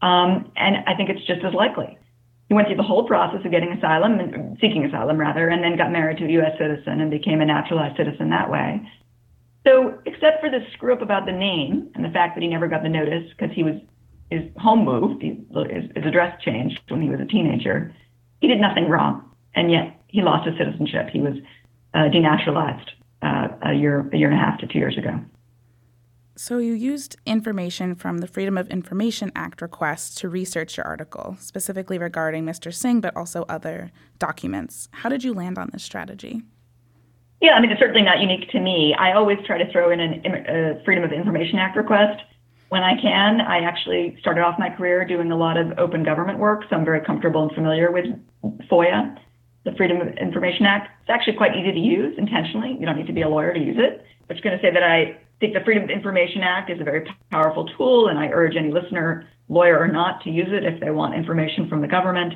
Um, 0.00 0.50
and 0.56 0.78
I 0.86 0.94
think 0.96 1.10
it's 1.10 1.26
just 1.26 1.44
as 1.44 1.52
likely. 1.52 1.98
He 2.48 2.54
went 2.54 2.68
through 2.68 2.78
the 2.78 2.82
whole 2.82 3.06
process 3.06 3.44
of 3.44 3.50
getting 3.50 3.72
asylum, 3.72 4.18
and, 4.18 4.56
seeking 4.62 4.82
asylum 4.86 5.18
rather, 5.18 5.48
and 5.48 5.62
then 5.62 5.76
got 5.76 5.92
married 5.92 6.16
to 6.18 6.24
a 6.24 6.30
U.S. 6.40 6.52
citizen 6.58 7.02
and 7.02 7.10
became 7.10 7.42
a 7.42 7.44
naturalized 7.44 7.98
citizen 7.98 8.30
that 8.30 8.50
way. 8.50 8.80
So, 9.66 9.98
except 10.06 10.40
for 10.40 10.48
the 10.48 10.60
screw 10.72 10.94
up 10.94 11.02
about 11.02 11.26
the 11.26 11.32
name 11.32 11.90
and 11.94 12.02
the 12.02 12.08
fact 12.08 12.34
that 12.34 12.42
he 12.42 12.48
never 12.48 12.66
got 12.66 12.82
the 12.82 12.88
notice 12.88 13.28
because 13.36 13.54
he 13.54 13.62
was 13.62 13.74
his 14.30 14.42
home 14.56 14.86
moved, 14.86 15.22
his, 15.22 15.84
his 15.94 16.06
address 16.06 16.42
changed 16.42 16.80
when 16.88 17.02
he 17.02 17.10
was 17.10 17.20
a 17.20 17.26
teenager. 17.26 17.94
He 18.40 18.48
did 18.48 18.58
nothing 18.58 18.88
wrong, 18.88 19.30
and 19.54 19.70
yet 19.70 20.00
he 20.08 20.22
lost 20.22 20.48
his 20.48 20.56
citizenship. 20.56 21.10
He 21.12 21.20
was 21.20 21.34
uh, 21.92 22.08
denaturalized 22.08 22.88
uh, 23.24 23.48
a 23.62 23.72
year, 23.72 24.08
a 24.12 24.16
year 24.16 24.30
and 24.30 24.38
a 24.38 24.42
half 24.42 24.58
to 24.60 24.66
two 24.66 24.78
years 24.78 24.98
ago. 24.98 25.18
So, 26.36 26.58
you 26.58 26.72
used 26.72 27.16
information 27.26 27.94
from 27.94 28.18
the 28.18 28.26
Freedom 28.26 28.58
of 28.58 28.68
Information 28.68 29.30
Act 29.36 29.62
request 29.62 30.18
to 30.18 30.28
research 30.28 30.76
your 30.76 30.84
article, 30.84 31.36
specifically 31.38 31.96
regarding 31.96 32.44
Mr. 32.44 32.74
Singh, 32.74 33.00
but 33.00 33.16
also 33.16 33.44
other 33.48 33.92
documents. 34.18 34.88
How 34.90 35.08
did 35.08 35.22
you 35.22 35.32
land 35.32 35.58
on 35.58 35.70
this 35.72 35.84
strategy? 35.84 36.42
Yeah, 37.40 37.52
I 37.52 37.60
mean, 37.60 37.70
it's 37.70 37.78
certainly 37.78 38.02
not 38.02 38.20
unique 38.20 38.50
to 38.50 38.58
me. 38.58 38.96
I 38.98 39.12
always 39.12 39.38
try 39.46 39.58
to 39.58 39.70
throw 39.70 39.92
in 39.92 40.00
a 40.00 40.82
Freedom 40.84 41.04
of 41.04 41.12
Information 41.12 41.58
Act 41.58 41.76
request 41.76 42.20
when 42.70 42.82
I 42.82 43.00
can. 43.00 43.40
I 43.40 43.58
actually 43.58 44.16
started 44.18 44.40
off 44.40 44.58
my 44.58 44.70
career 44.70 45.04
doing 45.04 45.30
a 45.30 45.36
lot 45.36 45.56
of 45.56 45.78
open 45.78 46.02
government 46.02 46.40
work, 46.40 46.62
so 46.68 46.74
I'm 46.74 46.84
very 46.84 47.00
comfortable 47.00 47.44
and 47.44 47.52
familiar 47.52 47.92
with 47.92 48.06
FOIA, 48.68 49.16
the 49.64 49.72
Freedom 49.72 50.00
of 50.00 50.08
Information 50.16 50.66
Act. 50.66 50.90
It's 51.00 51.10
actually 51.10 51.36
quite 51.36 51.56
easy 51.56 51.72
to 51.72 51.78
use 51.78 52.14
intentionally. 52.18 52.76
You 52.78 52.86
don't 52.86 52.96
need 52.96 53.06
to 53.06 53.12
be 53.12 53.22
a 53.22 53.28
lawyer 53.28 53.52
to 53.52 53.60
use 53.60 53.76
it. 53.78 54.04
But 54.28 54.36
I'm 54.36 54.42
going 54.42 54.58
to 54.58 54.62
say 54.62 54.70
that 54.70 54.82
I 54.82 55.18
think 55.40 55.54
the 55.54 55.60
Freedom 55.64 55.84
of 55.84 55.90
Information 55.90 56.42
Act 56.42 56.70
is 56.70 56.80
a 56.80 56.84
very 56.84 57.08
powerful 57.30 57.66
tool, 57.76 58.08
and 58.08 58.18
I 58.18 58.28
urge 58.28 58.56
any 58.56 58.70
listener, 58.70 59.28
lawyer 59.48 59.78
or 59.78 59.88
not, 59.88 60.22
to 60.24 60.30
use 60.30 60.48
it 60.50 60.64
if 60.64 60.80
they 60.80 60.90
want 60.90 61.14
information 61.14 61.68
from 61.68 61.80
the 61.80 61.88
government. 61.88 62.34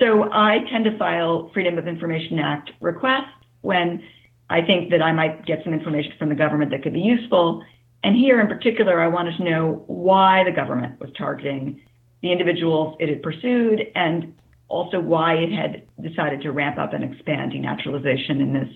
So 0.00 0.30
I 0.32 0.58
tend 0.70 0.84
to 0.84 0.96
file 0.98 1.50
Freedom 1.54 1.78
of 1.78 1.86
Information 1.86 2.38
Act 2.38 2.70
requests 2.80 3.32
when 3.62 4.02
I 4.50 4.60
think 4.60 4.90
that 4.90 5.00
I 5.00 5.12
might 5.12 5.46
get 5.46 5.64
some 5.64 5.72
information 5.72 6.12
from 6.18 6.28
the 6.28 6.34
government 6.34 6.70
that 6.72 6.82
could 6.82 6.92
be 6.92 7.00
useful. 7.00 7.64
And 8.04 8.16
here 8.16 8.40
in 8.40 8.48
particular, 8.48 9.00
I 9.00 9.08
wanted 9.08 9.36
to 9.36 9.44
know 9.44 9.84
why 9.86 10.44
the 10.44 10.50
government 10.50 11.00
was 11.00 11.10
targeting 11.16 11.80
the 12.20 12.30
individuals 12.30 12.96
it 13.00 13.08
had 13.08 13.22
pursued 13.22 13.80
and 13.94 14.34
also 14.72 15.00
why 15.00 15.34
it 15.34 15.52
had 15.52 15.82
decided 16.02 16.40
to 16.40 16.50
ramp 16.50 16.78
up 16.78 16.94
and 16.94 17.04
expand 17.04 17.52
denaturalization 17.52 18.40
in 18.40 18.54
this 18.54 18.68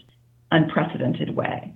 unprecedented 0.53 1.35
way. 1.35 1.75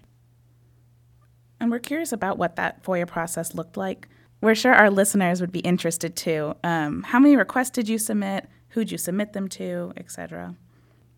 And 1.58 1.70
we're 1.70 1.78
curious 1.78 2.12
about 2.12 2.38
what 2.38 2.56
that 2.56 2.82
FOIA 2.84 3.06
process 3.06 3.54
looked 3.54 3.76
like. 3.76 4.08
We're 4.42 4.54
sure 4.54 4.74
our 4.74 4.90
listeners 4.90 5.40
would 5.40 5.52
be 5.52 5.60
interested 5.60 6.16
too. 6.16 6.54
Um, 6.62 7.02
how 7.02 7.18
many 7.18 7.36
requests 7.36 7.70
did 7.70 7.88
you 7.88 7.98
submit? 7.98 8.46
Who'd 8.68 8.92
you 8.92 8.98
submit 8.98 9.32
them 9.32 9.48
to, 9.48 9.92
et 9.96 10.10
cetera? 10.10 10.54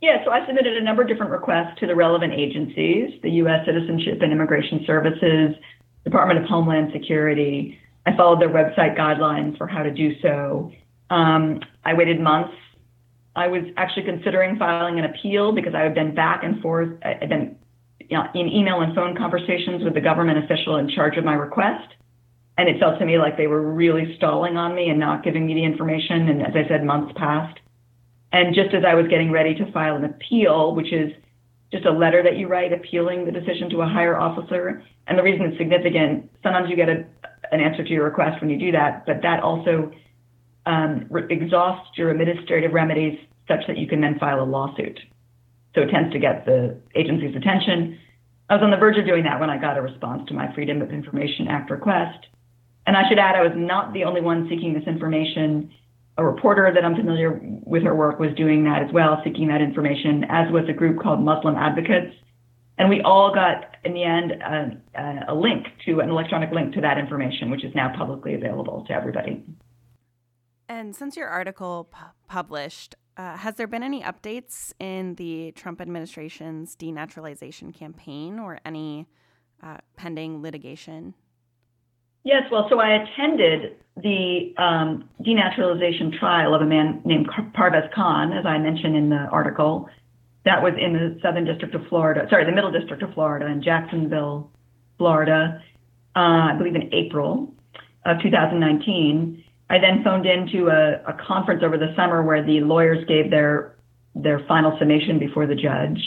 Yeah, 0.01 0.25
so 0.25 0.33
I 0.33 0.45
submitted 0.47 0.77
a 0.77 0.83
number 0.83 1.03
of 1.03 1.09
different 1.09 1.31
requests 1.31 1.79
to 1.81 1.87
the 1.87 1.95
relevant 1.95 2.33
agencies, 2.33 3.21
the 3.23 3.31
U.S. 3.43 3.65
Citizenship 3.67 4.19
and 4.21 4.33
Immigration 4.33 4.85
Services, 4.87 5.55
Department 6.05 6.41
of 6.41 6.47
Homeland 6.47 6.91
Security. 6.93 7.79
I 8.07 8.17
followed 8.17 8.41
their 8.41 8.49
website 8.49 8.99
guidelines 8.99 9.57
for 9.59 9.69
how 9.69 9.85
to 9.85 9.93
do 9.93 10.21
so. 10.21 10.73
Um, 11.11 11.61
I 11.85 11.95
waited 11.95 12.21
months. 12.21 12.55
I 13.35 13.49
was 13.49 13.63
actually 13.77 14.05
considering 14.05 14.59
filing 14.59 14.99
an 14.99 15.07
appeal 15.07 15.53
because 15.53 15.75
I 15.75 15.81
had 15.81 15.95
been 15.95 16.15
back 16.15 16.45
and 16.45 16.61
forth. 16.61 16.91
Uh, 17.05 17.09
I 17.09 17.17
had 17.21 17.29
been 17.29 17.57
you 18.01 18.17
know, 18.19 18.25
in 18.35 18.49
email 18.49 18.81
and 18.81 18.95
phone 18.95 19.17
conversations 19.17 19.83
with 19.83 19.95
the 19.95 20.01
government 20.01 20.45
official 20.45 20.77
in 20.77 20.89
charge 20.89 21.17
of 21.17 21.25
my 21.25 21.35
request. 21.35 21.95
And 22.59 22.69
it 22.69 22.79
felt 22.79 22.99
to 22.99 23.07
me 23.07 23.17
like 23.17 23.39
they 23.39 23.47
were 23.47 23.73
really 23.73 24.15
stalling 24.17 24.59
on 24.59 24.75
me 24.75 24.91
and 24.91 25.01
not 25.01 25.25
giving 25.25 25.47
me 25.47 25.55
the 25.55 25.65
information. 25.65 26.29
And 26.29 26.43
as 26.43 26.53
I 26.55 26.69
said, 26.69 26.85
months 26.85 27.15
passed. 27.17 27.59
And 28.33 28.55
just 28.55 28.75
as 28.75 28.85
I 28.87 28.95
was 28.95 29.07
getting 29.09 29.31
ready 29.31 29.55
to 29.55 29.73
file 29.73 29.97
an 29.97 30.05
appeal, 30.05 30.75
which 30.75 30.93
is 30.93 31.13
just 31.73 31.87
a 31.87 31.91
letter 31.91 32.23
that 32.23 32.37
you 32.37 32.49
write 32.49 32.73
appealing 32.73 33.25
the 33.25 33.33
decision 33.33 33.71
to 33.71 33.81
a 33.81 33.87
higher 33.87 34.19
officer. 34.19 34.83
And 35.07 35.19
the 35.19 35.23
reason 35.23 35.47
it's 35.47 35.59
significant, 35.59 36.31
sometimes 36.43 36.69
you 36.69 36.77
get 36.77 36.91
a, 36.91 37.05
an 37.51 37.61
answer 37.61 37.83
to 37.83 37.91
your 37.91 38.05
request 38.05 38.43
when 38.43 38.51
you 38.51 38.59
do 38.59 38.73
that, 38.73 39.07
but 39.07 39.23
that 39.23 39.43
also 39.43 39.91
um, 40.67 41.07
re- 41.11 41.27
exhausts 41.31 41.97
your 41.97 42.11
administrative 42.11 42.73
remedies 42.73 43.19
such 43.49 43.61
that 43.67 43.79
you 43.79 43.87
can 43.87 44.01
then 44.01 44.19
file 44.19 44.43
a 44.43 44.45
lawsuit. 44.45 44.99
So 45.75 45.83
it 45.83 45.91
tends 45.91 46.13
to 46.13 46.19
get 46.19 46.45
the 46.45 46.79
agency's 46.95 47.35
attention. 47.35 47.99
I 48.49 48.55
was 48.55 48.63
on 48.63 48.71
the 48.71 48.77
verge 48.77 48.99
of 48.99 49.07
doing 49.07 49.25
that 49.25 49.41
when 49.41 49.51
I 49.51 49.59
got 49.59 49.79
a 49.79 49.83
response 49.83 50.29
to 50.29 50.35
my 50.35 50.53
Freedom 50.55 50.83
of 50.83 50.91
Information 50.91 51.49
Act 51.49 51.71
request. 51.71 52.27
And 52.87 52.97
I 52.97 53.09
should 53.09 53.19
add, 53.19 53.37
I 53.37 53.43
was 53.43 53.53
not 53.55 53.93
the 53.93 54.05
only 54.05 54.21
one 54.21 54.49
seeking 54.51 54.75
this 54.75 54.87
information 54.87 55.71
a 56.19 56.25
reporter 56.25 56.71
that 56.75 56.85
I'm 56.85 56.95
familiar 56.95 57.41
with 57.43 57.85
her 57.85 57.95
work 57.95 58.19
was 58.19 58.35
doing 58.37 58.65
that 58.65 58.83
as 58.83 58.93
well, 58.93 59.21
seeking 59.25 59.49
that 59.49 59.63
information, 59.63 60.25
as 60.29 60.53
was 60.53 60.65
a 60.69 60.73
group 60.73 61.01
called 61.01 61.21
Muslim 61.21 61.57
Advocates. 61.57 62.15
And 62.79 62.89
we 62.89 63.01
all 63.01 63.33
got, 63.35 63.77
in 63.85 63.95
the 63.95 64.05
end, 64.05 64.33
a, 64.33 65.25
a 65.29 65.35
link 65.35 65.67
to 65.87 66.01
an 66.01 66.11
electronic 66.11 66.51
link 66.53 66.75
to 66.75 66.81
that 66.83 66.99
information, 66.99 67.51
which 67.51 67.65
is 67.65 67.75
now 67.75 67.95
publicly 67.97 68.35
available 68.35 68.85
to 68.89 68.93
everybody. 68.93 69.43
And 70.73 70.97
since 70.97 71.19
your 71.19 71.29
article 71.29 71.89
pu- 71.91 72.15
published, 72.29 72.95
uh, 73.19 73.37
has 73.37 73.57
there 73.57 73.67
been 73.67 73.83
any 73.83 74.03
updates 74.03 74.73
in 74.81 75.17
the 75.17 75.53
Trump 75.53 75.83
administration's 75.83 76.77
denaturalization 76.77 77.75
campaign 77.75 78.39
or 78.39 78.59
any 78.65 79.07
uh, 79.63 79.77
pending 79.97 80.41
litigation? 80.41 81.13
Yes, 82.25 82.45
well, 82.51 82.69
so 82.71 82.81
I 82.81 83.03
attended 83.03 83.77
the 83.99 84.55
um, 84.57 85.11
denaturalization 85.21 86.19
trial 86.19 86.55
of 86.55 86.63
a 86.63 86.67
man 86.67 87.03
named 87.05 87.29
Parvez 87.55 87.93
Khan, 87.93 88.33
as 88.33 88.47
I 88.47 88.57
mentioned 88.57 88.97
in 88.97 89.11
the 89.11 89.29
article. 89.31 89.91
That 90.47 90.63
was 90.63 90.73
in 90.81 90.95
the 90.95 91.19
Southern 91.21 91.45
District 91.45 91.75
of 91.75 91.87
Florida, 91.89 92.27
sorry, 92.31 92.47
the 92.47 92.53
Middle 92.53 92.73
District 92.73 93.03
of 93.03 93.13
Florida 93.13 93.45
in 93.45 93.63
Jacksonville, 93.63 94.51
Florida, 94.97 95.63
uh, 96.17 96.19
I 96.19 96.55
believe 96.57 96.77
in 96.77 96.89
April 96.95 97.53
of 98.07 98.23
2019. 98.23 99.45
I 99.73 99.79
then 99.79 100.05
phoned 100.05 100.27
into 100.27 100.69
a, 100.69 101.01
a 101.09 101.17
conference 101.27 101.63
over 101.65 101.79
the 101.79 101.95
summer 101.97 102.23
where 102.23 102.45
the 102.45 102.61
lawyers 102.61 103.07
gave 103.09 103.31
their 103.31 103.75
their 104.15 104.45
final 104.47 104.77
summation 104.79 105.19
before 105.19 105.47
the 105.47 105.55
judge. 105.55 105.99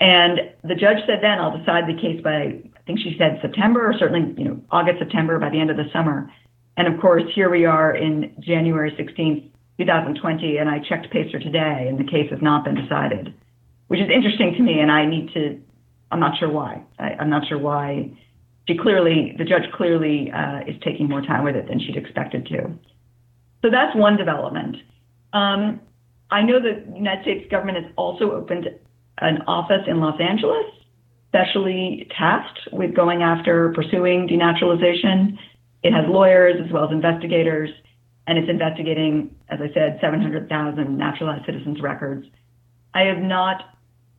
And 0.00 0.40
the 0.64 0.74
judge 0.74 0.96
said 1.06 1.18
then, 1.20 1.38
I'll 1.38 1.58
decide 1.58 1.84
the 1.86 2.00
case 2.00 2.22
by, 2.24 2.56
I 2.74 2.80
think 2.86 3.00
she 3.00 3.14
said 3.18 3.38
September 3.42 3.86
or 3.86 3.92
certainly, 3.98 4.32
you 4.38 4.48
know, 4.48 4.62
August, 4.70 4.98
September 4.98 5.38
by 5.38 5.50
the 5.50 5.60
end 5.60 5.68
of 5.68 5.76
the 5.76 5.90
summer. 5.92 6.32
And 6.78 6.88
of 6.88 6.98
course, 6.98 7.24
here 7.34 7.50
we 7.50 7.66
are 7.66 7.94
in 7.94 8.34
January 8.40 8.92
16th, 8.92 9.50
2020, 9.76 10.56
and 10.56 10.70
I 10.70 10.78
checked 10.78 11.10
Pacer 11.10 11.38
today 11.38 11.84
and 11.86 11.98
the 11.98 12.10
case 12.10 12.30
has 12.30 12.40
not 12.40 12.64
been 12.64 12.76
decided, 12.76 13.34
which 13.88 14.00
is 14.00 14.08
interesting 14.08 14.54
to 14.54 14.62
me. 14.62 14.80
And 14.80 14.90
I 14.90 15.04
need 15.04 15.34
to, 15.34 15.60
I'm 16.10 16.20
not 16.20 16.38
sure 16.38 16.50
why. 16.50 16.82
I, 16.98 17.16
I'm 17.20 17.28
not 17.28 17.46
sure 17.46 17.58
why 17.58 18.16
she 18.68 18.76
clearly, 18.76 19.34
the 19.38 19.44
judge 19.44 19.70
clearly 19.74 20.30
uh, 20.32 20.60
is 20.66 20.76
taking 20.84 21.08
more 21.08 21.22
time 21.22 21.44
with 21.44 21.56
it 21.56 21.68
than 21.68 21.80
she'd 21.80 21.96
expected 21.96 22.46
to. 22.46 22.72
So 23.62 23.70
that's 23.70 23.94
one 23.96 24.16
development. 24.16 24.76
Um, 25.32 25.80
I 26.30 26.42
know 26.42 26.60
the 26.60 26.84
United 26.94 27.22
States 27.22 27.50
government 27.50 27.84
has 27.84 27.92
also 27.96 28.32
opened 28.32 28.68
an 29.18 29.42
office 29.46 29.82
in 29.86 30.00
Los 30.00 30.20
Angeles, 30.20 30.64
specially 31.28 32.08
tasked 32.16 32.60
with 32.72 32.94
going 32.94 33.22
after 33.22 33.72
pursuing 33.74 34.28
denaturalization. 34.28 35.38
It 35.82 35.92
has 35.92 36.04
lawyers 36.08 36.56
as 36.64 36.72
well 36.72 36.84
as 36.84 36.90
investigators, 36.90 37.70
and 38.26 38.38
it's 38.38 38.48
investigating, 38.48 39.34
as 39.48 39.60
I 39.60 39.72
said, 39.74 39.98
700,000 40.00 40.96
naturalized 40.96 41.46
citizens' 41.46 41.80
records. 41.80 42.26
I 42.94 43.02
have 43.02 43.18
not 43.18 43.64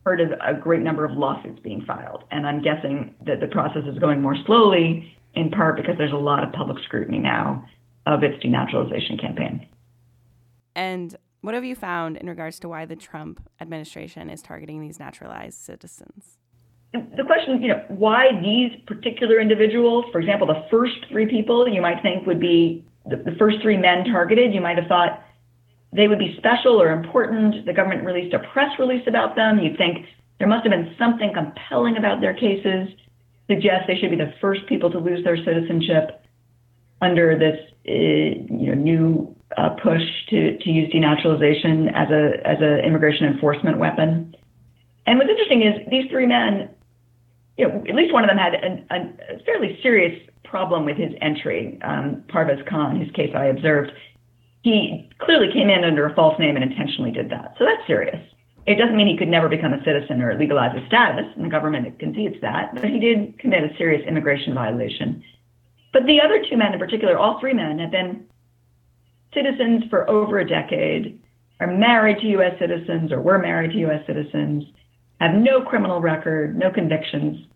heard 0.06 0.20
of 0.22 0.32
a 0.46 0.54
great 0.54 0.82
number 0.82 1.06
of 1.06 1.12
lawsuits 1.12 1.60
being 1.60 1.84
filed, 1.86 2.24
and 2.32 2.48
I'm 2.48 2.62
guessing 2.62 3.16
that 3.26 3.40
the 3.40 3.48
process 3.48 3.84
is 3.86 4.00
going 4.00 4.22
more 4.22 4.36
slowly, 4.46 5.16
in 5.36 5.50
part 5.52 5.76
because 5.76 5.96
there's 5.98 6.12
a 6.12 6.18
lot 6.18 6.44
of 6.44 6.52
public 6.54 6.84
scrutiny 6.84 7.20
now 7.20 7.66
of 8.06 8.24
its 8.24 8.44
denaturalization 8.44 9.20
campaign. 9.22 9.68
And 10.76 11.16
what 11.42 11.54
have 11.54 11.64
you 11.64 11.76
found 11.76 12.18
in 12.18 12.28
regards 12.28 12.60
to 12.60 12.70
why 12.70 12.86
the 12.86 12.96
Trump 12.96 13.42
administration 13.60 14.30
is 14.30 14.42
targeting 14.42 14.82
these 14.82 15.00
naturalized 15.00 15.58
citizens? 15.58 16.38
The 16.94 17.24
question, 17.26 17.62
you 17.62 17.70
know, 17.70 17.84
why 17.88 18.40
these 18.42 18.72
particular 18.86 19.40
individuals, 19.40 20.06
for 20.12 20.20
example, 20.20 20.48
the 20.48 20.66
first 20.70 20.96
three 21.10 21.26
people 21.26 21.68
you 21.68 21.82
might 21.82 22.02
think 22.02 22.28
would 22.28 22.40
be 22.40 22.84
the, 23.06 23.16
the 23.18 23.36
first 23.40 23.58
three 23.62 23.78
men 23.78 24.04
targeted, 24.06 24.54
you 24.54 24.62
might 24.62 24.78
have 24.78 24.88
thought 24.88 25.24
they 25.94 26.08
would 26.08 26.20
be 26.20 26.36
special 26.38 26.82
or 26.82 26.92
important. 26.92 27.66
The 27.66 27.74
government 27.74 28.06
released 28.06 28.34
a 28.34 28.40
press 28.40 28.72
release 28.80 29.04
about 29.08 29.36
them. 29.36 29.60
You'd 29.60 29.78
think 29.78 30.06
there 30.40 30.48
must 30.48 30.66
have 30.66 30.72
been 30.72 30.96
something 30.98 31.34
compelling 31.34 31.98
about 31.98 32.22
their 32.22 32.34
cases, 32.34 32.88
suggest 33.48 33.86
they 33.88 33.98
should 33.98 34.10
be 34.10 34.16
the 34.16 34.34
first 34.40 34.66
people 34.68 34.90
to 34.92 35.00
lose 35.00 35.24
their 35.24 35.38
citizenship 35.38 36.24
under 37.02 37.38
this 37.38 37.60
uh, 37.88 37.92
you 37.92 38.68
know, 38.68 38.74
new 38.74 39.36
uh, 39.58 39.70
push 39.84 40.02
to, 40.30 40.58
to 40.60 40.70
use 40.70 40.92
denaturalization 40.94 41.92
as 41.94 42.10
a 42.10 42.48
as 42.48 42.58
an 42.62 42.86
immigration 42.86 43.26
enforcement 43.26 43.78
weapon. 43.78 44.36
And 45.06 45.18
what's 45.18 45.30
interesting 45.30 45.64
is 45.64 45.74
these 45.90 46.10
three 46.10 46.28
men, 46.28 46.70
you 47.58 47.68
know, 47.68 47.84
at 47.90 47.96
least 47.96 48.14
one 48.14 48.24
of 48.24 48.30
them 48.30 48.38
had 48.38 48.54
an, 48.54 48.86
a 48.92 49.44
fairly 49.44 49.80
serious 49.82 50.18
problem 50.44 50.86
with 50.86 50.98
his 50.98 51.12
entry. 51.22 51.80
Um, 51.82 52.24
Parvez 52.30 52.64
Khan, 52.70 52.98
whose 52.98 53.12
case 53.12 53.32
I 53.36 53.46
observed, 53.46 53.92
he 54.62 55.10
clearly 55.20 55.52
came 55.52 55.70
in 55.70 55.84
under 55.84 56.06
a 56.06 56.14
false 56.14 56.38
name 56.40 56.56
and 56.56 56.64
intentionally 56.64 57.12
did 57.12 57.30
that. 57.30 57.56
So 57.58 57.66
that's 57.66 57.86
serious. 57.88 58.20
It 58.68 58.76
doesn't 58.76 58.96
mean 58.96 59.08
he 59.08 59.18
could 59.18 59.28
never 59.28 59.50
become 59.50 59.74
a 59.74 59.84
citizen 59.84 60.22
or 60.22 60.38
legalize 60.38 60.78
his 60.78 60.86
status, 60.88 61.26
and 61.36 61.46
the 61.46 61.50
government 61.50 61.98
concedes 61.98 62.40
that, 62.42 62.76
but 62.76 62.86
he 62.86 63.00
did 63.00 63.40
commit 63.40 63.64
a 63.64 63.76
serious 63.78 64.06
immigration 64.08 64.54
violation. 64.54 65.24
But 65.94 66.06
the 66.06 66.22
other 66.22 66.44
two 66.48 66.58
men 66.58 66.74
in 66.74 66.80
particular, 66.80 67.18
all 67.18 67.40
three 67.40 67.54
men, 67.54 67.80
have 67.80 67.92
been 67.92 68.26
citizens 69.34 69.84
for 69.90 70.10
over 70.10 70.40
a 70.40 70.48
decade, 70.48 71.20
are 71.60 71.68
married 71.68 72.20
to 72.20 72.28
U.S. 72.28 72.58
citizens 72.60 73.12
or 73.12 73.22
were 73.22 73.40
married 73.40 73.72
to 73.72 73.78
U.S. 73.80 74.06
citizens, 74.06 74.64
have 75.20 75.36
no 75.36 75.62
criminal 75.64 76.00
record, 76.00 76.58
no 76.58 76.72
convictions. 76.72 77.48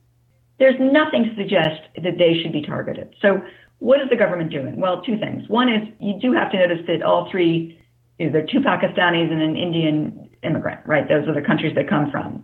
There's 0.58 0.80
nothing 0.80 1.24
to 1.26 1.36
suggest 1.36 1.82
that 2.02 2.18
they 2.18 2.42
should 2.42 2.52
be 2.54 2.62
targeted. 2.62 3.16
So, 3.22 3.42
what 3.80 4.02
is 4.02 4.10
the 4.10 4.16
government 4.16 4.52
doing? 4.52 4.80
Well, 4.80 5.02
two 5.02 5.18
things. 5.18 5.48
One 5.50 5.70
is 5.70 5.88
you 6.00 6.20
do 6.20 6.34
have 6.34 6.52
to 6.52 6.58
notice 6.58 6.86
that 6.88 7.02
all 7.02 7.30
three, 7.30 7.80
you 8.20 8.28
know, 8.28 8.32
there 8.32 8.44
are 8.44 8.48
two 8.48 8.60
Pakistanis 8.60 9.32
and 9.32 9.42
an 9.42 9.56
Indian 9.56 10.30
immigrant, 10.44 10.82
right? 10.86 11.08
Those 11.08 11.28
are 11.28 11.34
the 11.34 11.46
countries 11.46 11.76
they 11.76 11.84
come 11.84 12.12
from. 12.12 12.44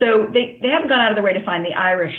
So 0.00 0.28
they, 0.32 0.58
they 0.60 0.68
haven't 0.68 0.88
gone 0.88 1.00
out 1.00 1.10
of 1.10 1.16
their 1.16 1.24
way 1.24 1.32
to 1.32 1.44
find 1.44 1.64
the 1.64 1.72
Irish 1.72 2.14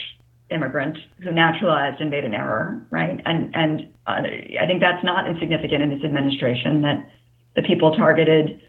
immigrant 0.50 0.98
who 1.22 1.32
naturalized 1.32 2.02
and 2.02 2.10
made 2.10 2.24
an 2.24 2.34
error, 2.34 2.86
right? 2.90 3.22
And 3.26 3.56
and 3.56 3.94
uh, 4.08 4.22
I 4.62 4.66
think 4.66 4.82
that's 4.82 5.04
not 5.04 5.28
insignificant 5.28 5.84
in 5.84 5.90
this 5.90 6.04
administration 6.04 6.82
that 6.82 7.10
the 7.56 7.62
people 7.62 7.96
targeted 7.96 8.62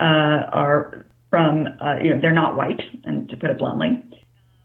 uh, 0.00 0.50
are 0.52 1.06
from 1.30 1.66
uh, 1.80 1.96
you 2.02 2.10
know 2.10 2.20
they're 2.20 2.32
not 2.32 2.56
white, 2.56 2.82
and 3.04 3.28
to 3.30 3.36
put 3.36 3.50
it 3.50 3.58
bluntly. 3.58 4.02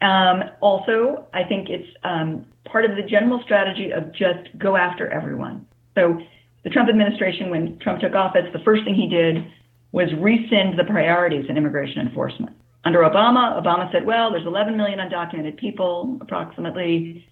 Um, 0.00 0.44
also, 0.60 1.26
I 1.34 1.44
think 1.44 1.68
it's 1.68 1.88
um, 2.04 2.46
part 2.64 2.84
of 2.84 2.96
the 2.96 3.02
general 3.02 3.40
strategy 3.44 3.92
of 3.92 4.12
just 4.12 4.56
go 4.58 4.76
after 4.76 5.08
everyone. 5.08 5.66
So 5.94 6.20
the 6.64 6.70
Trump 6.70 6.88
administration, 6.88 7.50
when 7.50 7.78
Trump 7.78 8.00
took 8.00 8.14
office, 8.14 8.46
the 8.52 8.60
first 8.60 8.84
thing 8.84 8.94
he 8.94 9.08
did 9.08 9.44
was 9.92 10.08
rescind 10.18 10.78
the 10.78 10.84
priorities 10.84 11.46
in 11.48 11.56
immigration 11.56 12.00
enforcement. 12.00 12.56
Under 12.84 13.00
Obama, 13.00 13.60
Obama 13.62 13.90
said, 13.92 14.06
well, 14.06 14.30
there's 14.30 14.46
11 14.46 14.76
million 14.76 15.00
undocumented 15.00 15.58
people 15.58 16.18
approximately, 16.20 17.26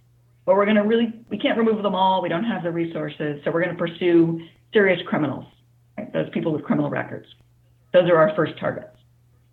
but 0.45 0.57
we're 0.57 0.67
going 0.67 0.77
to 0.77 0.83
really, 0.83 1.13
we 1.31 1.39
can't 1.39 1.57
remove 1.57 1.83
them 1.83 1.95
all. 1.95 2.21
We 2.21 2.29
don't 2.29 2.45
have 2.45 2.63
the 2.63 2.71
resources. 2.71 3.41
So 3.45 3.51
we're 3.51 3.65
going 3.65 3.77
to 3.77 3.79
pursue 3.79 4.41
serious 4.73 5.01
criminals, 5.07 5.47
right? 5.97 6.13
those 6.13 6.29
people 6.31 6.53
with 6.53 6.65
criminal 6.65 6.91
records. 6.91 7.27
Those 7.95 8.11
are 8.11 8.17
our 8.17 8.35
first 8.35 8.59
targets. 8.59 8.98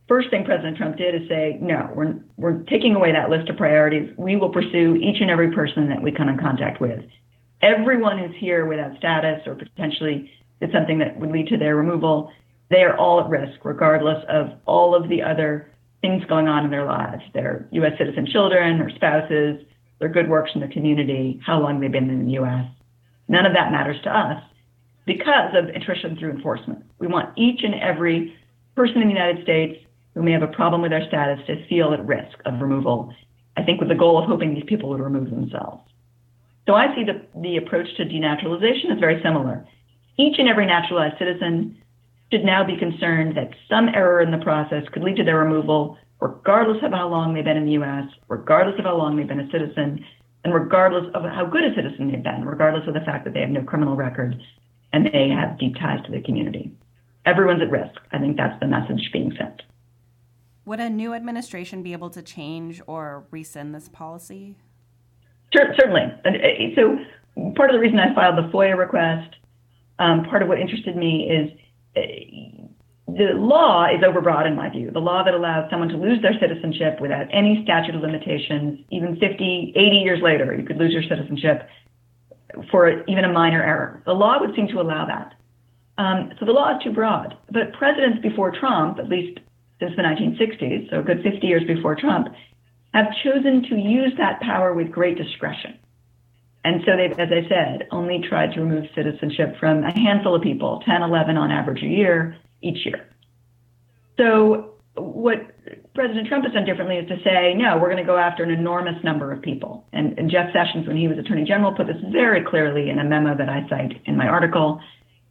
First 0.07 0.29
thing 0.29 0.45
President 0.45 0.77
Trump 0.77 0.97
did 0.97 1.15
is 1.15 1.27
say, 1.27 1.57
no, 1.59 1.89
we're, 1.95 2.15
we're 2.37 2.59
taking 2.63 2.95
away 2.95 3.11
that 3.11 3.29
list 3.29 3.49
of 3.49 3.57
priorities. 3.57 4.13
We 4.17 4.35
will 4.35 4.49
pursue 4.49 4.95
each 4.95 5.19
and 5.19 5.31
every 5.31 5.51
person 5.51 5.89
that 5.89 6.01
we 6.01 6.11
come 6.11 6.29
in 6.29 6.37
contact 6.37 6.79
with. 6.79 7.03
Everyone 7.61 8.19
who's 8.19 8.35
here 8.37 8.65
without 8.65 8.95
status 8.97 9.41
or 9.47 9.55
potentially 9.55 10.29
did 10.59 10.71
something 10.71 10.99
that 10.99 11.19
would 11.19 11.31
lead 11.31 11.47
to 11.47 11.57
their 11.57 11.75
removal, 11.75 12.31
they 12.69 12.83
are 12.83 12.95
all 12.97 13.19
at 13.19 13.29
risk, 13.29 13.63
regardless 13.63 14.23
of 14.29 14.51
all 14.65 14.93
of 14.93 15.09
the 15.09 15.23
other 15.23 15.71
things 16.01 16.23
going 16.25 16.47
on 16.47 16.65
in 16.65 16.71
their 16.71 16.85
lives 16.85 17.23
their 17.33 17.67
U.S. 17.71 17.93
citizen 17.97 18.27
children 18.31 18.79
or 18.79 18.91
spouses, 18.91 19.59
their 19.99 20.09
good 20.09 20.29
works 20.29 20.51
in 20.53 20.61
the 20.61 20.67
community, 20.67 21.39
how 21.43 21.59
long 21.59 21.79
they've 21.79 21.91
been 21.91 22.09
in 22.09 22.25
the 22.25 22.31
U.S. 22.33 22.65
None 23.27 23.45
of 23.45 23.53
that 23.53 23.71
matters 23.71 23.97
to 24.03 24.15
us 24.15 24.43
because 25.05 25.55
of 25.55 25.69
attrition 25.69 26.15
through 26.17 26.31
enforcement. 26.31 26.83
We 26.99 27.07
want 27.07 27.35
each 27.37 27.63
and 27.63 27.73
every 27.75 28.35
person 28.75 29.01
in 29.01 29.07
the 29.07 29.13
United 29.13 29.41
States 29.43 29.84
who 30.15 30.23
may 30.23 30.31
have 30.31 30.41
a 30.41 30.47
problem 30.47 30.81
with 30.81 30.91
their 30.91 31.07
status 31.07 31.45
to 31.45 31.67
feel 31.67 31.93
at 31.93 32.05
risk 32.05 32.37
of 32.45 32.59
removal, 32.59 33.13
I 33.57 33.63
think 33.63 33.79
with 33.79 33.89
the 33.89 33.95
goal 33.95 34.17
of 34.17 34.27
hoping 34.27 34.55
these 34.55 34.63
people 34.65 34.89
would 34.89 35.01
remove 35.01 35.29
themselves. 35.29 35.83
So 36.65 36.73
I 36.73 36.95
see 36.95 37.03
the, 37.03 37.21
the 37.39 37.57
approach 37.57 37.87
to 37.97 38.05
denaturalization 38.05 38.91
as 38.91 38.99
very 38.99 39.21
similar. 39.21 39.67
Each 40.17 40.39
and 40.39 40.49
every 40.49 40.65
naturalized 40.65 41.19
citizen 41.19 41.77
should 42.31 42.43
now 42.43 42.63
be 42.63 42.77
concerned 42.77 43.37
that 43.37 43.51
some 43.69 43.89
error 43.89 44.21
in 44.21 44.31
the 44.31 44.43
process 44.43 44.83
could 44.91 45.03
lead 45.03 45.17
to 45.17 45.23
their 45.23 45.37
removal, 45.37 45.97
regardless 46.19 46.81
of 46.83 46.91
how 46.91 47.07
long 47.07 47.33
they've 47.33 47.43
been 47.43 47.57
in 47.57 47.65
the 47.65 47.73
US, 47.73 48.05
regardless 48.29 48.79
of 48.79 48.85
how 48.85 48.97
long 48.97 49.15
they've 49.15 49.27
been 49.27 49.41
a 49.41 49.51
citizen, 49.51 50.03
and 50.43 50.53
regardless 50.53 51.05
of 51.13 51.23
how 51.23 51.45
good 51.45 51.63
a 51.63 51.75
citizen 51.75 52.11
they've 52.11 52.23
been, 52.23 52.45
regardless 52.45 52.87
of 52.87 52.93
the 52.93 53.01
fact 53.01 53.25
that 53.25 53.33
they 53.33 53.41
have 53.41 53.49
no 53.49 53.63
criminal 53.63 53.95
record 53.95 54.41
and 54.93 55.05
they 55.05 55.29
have 55.29 55.59
deep 55.59 55.75
ties 55.75 56.03
to 56.05 56.11
the 56.11 56.21
community. 56.21 56.71
Everyone's 57.25 57.61
at 57.61 57.71
risk. 57.71 57.99
I 58.11 58.19
think 58.19 58.37
that's 58.37 58.59
the 58.59 58.67
message 58.67 59.09
being 59.11 59.33
sent. 59.37 59.61
Would 60.65 60.79
a 60.79 60.89
new 60.89 61.13
administration 61.13 61.83
be 61.83 61.93
able 61.93 62.09
to 62.09 62.21
change 62.21 62.81
or 62.87 63.25
rescind 63.29 63.75
this 63.75 63.87
policy? 63.87 64.55
Certainly. 65.53 66.11
And 66.23 66.35
uh, 66.35 66.75
so, 66.75 66.97
part 67.55 67.69
of 67.69 67.75
the 67.75 67.79
reason 67.79 67.99
I 67.99 68.13
filed 68.15 68.37
the 68.37 68.49
FOIA 68.51 68.77
request, 68.77 69.35
um, 69.99 70.25
part 70.25 70.41
of 70.41 70.47
what 70.47 70.59
interested 70.59 70.95
me 70.95 71.29
is 71.29 71.51
the 73.15 73.33
law 73.35 73.85
is 73.85 74.01
overbroad 74.01 74.47
in 74.47 74.55
my 74.55 74.69
view. 74.69 74.89
The 74.91 74.99
law 74.99 75.23
that 75.23 75.33
allows 75.33 75.69
someone 75.69 75.89
to 75.89 75.97
lose 75.97 76.21
their 76.21 76.37
citizenship 76.39 76.99
without 76.99 77.27
any 77.31 77.61
statute 77.63 77.95
of 77.95 78.01
limitations, 78.01 78.79
even 78.91 79.17
50, 79.17 79.73
80 79.75 79.95
years 79.97 80.19
later, 80.21 80.55
you 80.55 80.65
could 80.65 80.77
lose 80.77 80.91
your 80.91 81.03
citizenship 81.03 81.69
for 82.71 83.03
even 83.05 83.23
a 83.23 83.31
minor 83.31 83.63
error. 83.63 84.01
The 84.05 84.13
law 84.13 84.39
would 84.39 84.55
seem 84.55 84.67
to 84.69 84.81
allow 84.81 85.05
that. 85.05 85.35
Um, 85.97 86.31
so 86.39 86.45
the 86.45 86.51
law 86.51 86.75
is 86.75 86.83
too 86.83 86.91
broad. 86.91 87.37
But 87.51 87.73
presidents 87.73 88.19
before 88.21 88.51
Trump, 88.51 88.99
at 88.99 89.07
least 89.07 89.39
since 89.79 89.95
the 89.95 90.01
1960s, 90.01 90.89
so 90.89 90.99
a 90.99 91.03
good 91.03 91.21
50 91.23 91.45
years 91.45 91.63
before 91.67 91.95
Trump, 91.95 92.27
have 92.93 93.07
chosen 93.23 93.63
to 93.63 93.75
use 93.75 94.13
that 94.17 94.39
power 94.41 94.73
with 94.73 94.91
great 94.91 95.17
discretion. 95.17 95.77
And 96.63 96.81
so 96.85 96.97
they've, 96.97 97.11
as 97.19 97.29
I 97.31 97.47
said, 97.47 97.87
only 97.91 98.23
tried 98.27 98.53
to 98.53 98.61
remove 98.61 98.85
citizenship 98.95 99.57
from 99.59 99.83
a 99.83 99.91
handful 99.91 100.33
of 100.33 100.41
people, 100.41 100.81
10, 100.85 101.03
11 101.03 101.37
on 101.37 101.51
average 101.51 101.83
a 101.83 101.87
year, 101.87 102.37
each 102.61 102.85
year. 102.85 103.07
So 104.17 104.75
what 104.95 105.37
President 105.93 106.27
Trump 106.27 106.45
has 106.45 106.53
done 106.53 106.65
differently 106.65 106.97
is 106.97 107.07
to 107.09 107.17
say, 107.23 107.53
no, 107.53 107.77
we're 107.77 107.91
going 107.91 108.03
to 108.03 108.03
go 108.03 108.17
after 108.17 108.43
an 108.43 108.49
enormous 108.49 108.95
number 109.03 109.31
of 109.31 109.41
people. 109.41 109.85
And, 109.93 110.17
and 110.17 110.31
Jeff 110.31 110.53
Sessions, 110.53 110.87
when 110.87 110.97
he 110.97 111.07
was 111.07 111.17
Attorney 111.17 111.43
General, 111.43 111.73
put 111.73 111.87
this 111.87 112.01
very 112.11 112.43
clearly 112.43 112.89
in 112.89 112.97
a 112.97 113.03
memo 113.03 113.35
that 113.37 113.49
I 113.49 113.67
cite 113.69 114.01
in 114.05 114.17
my 114.17 114.27
article. 114.27 114.79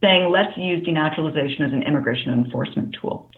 saying, 0.03 0.31
let's 0.31 0.57
use 0.57 0.87
denaturalization 0.87 1.67
as 1.67 1.73
an 1.73 1.83
immigration 1.83 2.33
enforcement 2.33 2.97
tool. 3.01 3.31